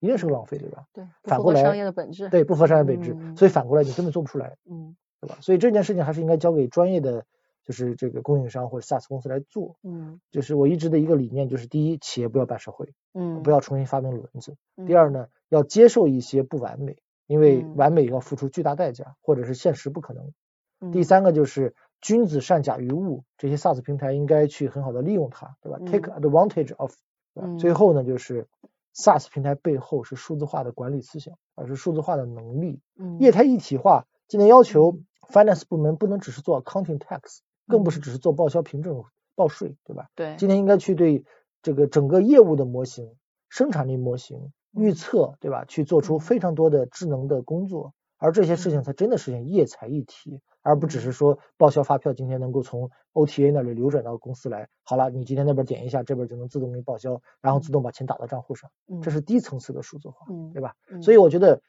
[0.00, 0.86] 一定是个浪费，对吧？
[0.92, 5.36] 对，反过来商业的本质，对，不合商业本质，嗯所以反过来你根本做不出来，嗯对吧？
[5.40, 7.26] 所以这件事情还是应该交给专业的，
[7.64, 9.76] 就是这个供应商或者 SaaS 公司来做。
[9.82, 14.56] 嗯就是我一直的一个理念，就是第一，企业不要办社会，嗯，不要重新发明轮子。
[14.76, 20.32] 嗯第二，呢，要接受一些不完美，因为嗯完美要付出巨大代价，或者是现实不可能。
[20.80, 26.92] 嗯第，三个就是君子善假于物，这些 SaaS 平台应该去很好的利用它，对吧嗯？Take advantage of，
[27.34, 27.48] 对吧？
[27.48, 28.46] 嗯最后呢，就是
[28.94, 32.80] SaaS 平台背后是数字化的管理思想，而是数字化的能力。
[32.96, 39.02] 嗯业态一体化，今年要求 finance 部门不能只是做 accounting tax，更不是嗯只是做报销凭证、
[39.34, 40.08] 报税，对吧？
[40.14, 41.24] 对，今天应该去对
[41.62, 43.14] 这个整个业务的模型、
[43.48, 45.64] 生产力模型预嗯测，对吧？
[45.64, 58.70] 去做出嗯非常多的智能的工作，而这些事情嗯才真的实现业财一体，而不只嗯是说报销发票今天能够从 OTA 那里流转到公司来，好了，你今天那边点一下，这边就能自动给你报销，然后自动把钱打到账户上，
[59.02, 60.74] 这嗯是低层次的数字化，嗯对吧？
[60.90, 61.62] 嗯所以我觉得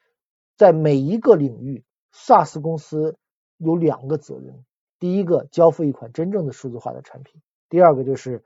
[0.56, 3.16] 在每一个领域，SaaS 公司
[3.56, 4.64] 有两个责任，
[4.98, 8.44] 第一个交付一款真正的数字化的产品，第二个就是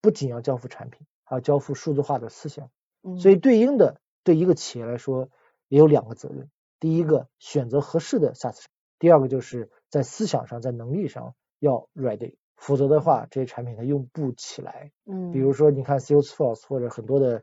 [0.00, 2.70] 不仅要交付产品，还要交付数字化的思想。
[3.02, 5.28] 嗯所以对应的对一个企业来说
[5.68, 6.50] 也有两个责任，
[6.86, 8.66] 第一个选择合适的 SaaS，
[9.00, 14.92] 第二个就是在思想上在能力上要 ready，否则的话这些产品它用不起来。
[15.04, 17.42] 嗯，比如说你看 Salesforce 或者很多的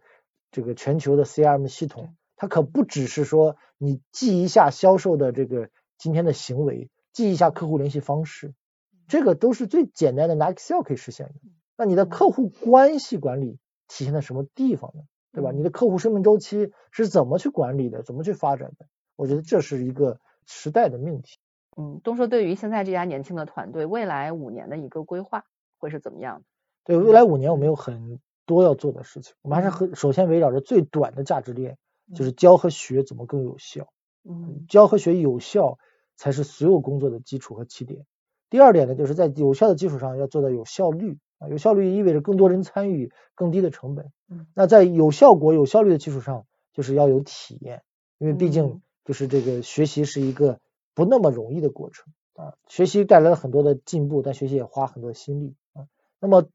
[0.50, 8.54] 这个全球的 CRM 系统，它可不只是说你记一下销售的这个今天的行为，记一下客户联系方式，
[9.10, 11.34] 这个都是最简单的拿 Excel 可以实现的。
[11.76, 15.04] 那你的客户关系管理体现在什么地方呢？
[15.34, 15.52] 对吧？
[15.52, 18.04] 嗯你的客户生命周期是怎么去管理的？
[18.04, 18.86] 怎么去发展的？
[19.16, 21.38] 我觉得这是一个时代的命题。
[21.76, 25.45] 嗯，东说对于现在这家年轻的团队，未来五年的一个规划
[25.78, 26.45] 会是怎么样的？
[26.86, 31.78] 对未来五年我们有很多要做的事情，我们还是和首先围绕着最短的价值链，
[32.14, 33.88] 就是教和学怎么更有效。
[34.24, 35.78] 嗯教和学有效
[36.16, 38.05] 才是所有工作的基础和起点。
[38.49, 44.11] 第二点呢，就是在有效的基础上要做到有效率啊，有效率意味着更多人参与，更低的成本。
[44.30, 47.82] 嗯那在有效果、有效率的基础上，就是要有体验，
[48.20, 50.60] 因为毕竟嗯就是这个学习是一个
[50.93, 55.86] 不那么容易的过程啊，学习带来了很多的进步，但学习也花很多心力啊。
[56.20, 56.45] 那么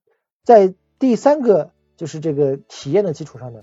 [0.43, 3.63] 在第三个就是这个体验的基础上呢，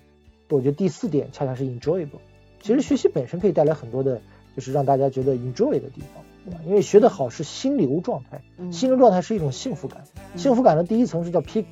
[0.50, 2.20] 我觉得第四点恰恰是 enjoyable。
[2.62, 4.22] 其实学习本身可以带来很多的，
[4.56, 6.60] 就是让大家觉得 enjoy 的地方，对吧？
[6.66, 10.04] 因为学得好是心流状态，嗯心流状态是一种幸福感，
[10.36, 11.66] 幸福感的第一层是叫 peak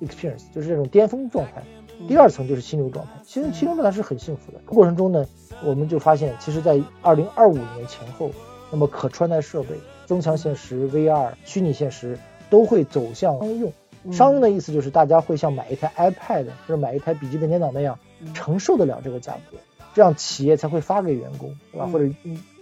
[0.00, 1.64] experience，就是这种巅峰状态。
[2.06, 4.58] 第二层就是心流状态，其实心流状态是很幸福的。
[4.66, 5.26] 过程中呢，
[5.64, 8.30] 我们就发现，其实，在二零二五年前后，
[8.70, 9.70] 那么可穿戴设备、
[10.06, 12.18] 增强现实、VR、虚拟现实
[12.50, 13.72] 都会走向商用。
[14.04, 19.58] 嗯商用的意思就是大家会像买一台 iPad 或者买一台笔记本电脑那样，嗯承受得了这个价格，
[19.92, 21.86] 这样企业才会发给员工，对吧？
[21.86, 22.08] 嗯或者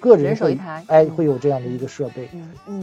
[0.01, 2.29] 个人手一台哎，嗯会有这样的一个设备。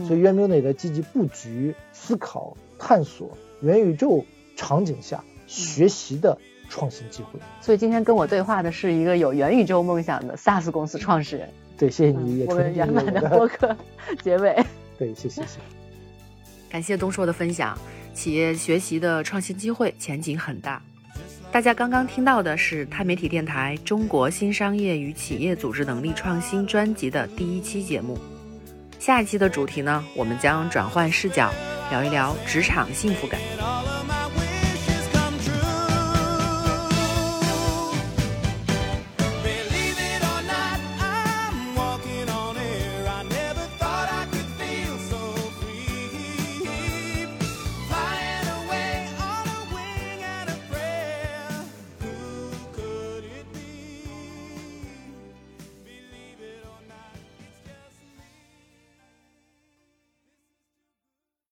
[0.06, 3.30] 所以渊 m 也在积极布局、思考、探索
[3.60, 4.24] 元宇宙
[4.56, 6.36] 场景下学习的
[6.68, 7.38] 创新机会。
[7.60, 11.48] 所以今天跟我对话的是一个有元宇宙梦想的 SaaS 公司创始人。
[11.76, 13.76] 对，谢谢你也嗯我们圆满的的播客
[14.22, 14.54] 结尾。
[14.98, 15.58] 对，谢谢谢谢。
[16.70, 17.76] 感谢东硕的分享，
[18.12, 20.80] 企业学习的创新机会前景很大。
[21.52, 28.18] 大家刚刚听到的是钛媒体电台《中国新商业与企业组织能力创新》专辑的第一期节目。
[28.98, 31.52] 下一期的主题呢，我们将转换视角，
[31.90, 33.93] 聊一聊职场幸福感。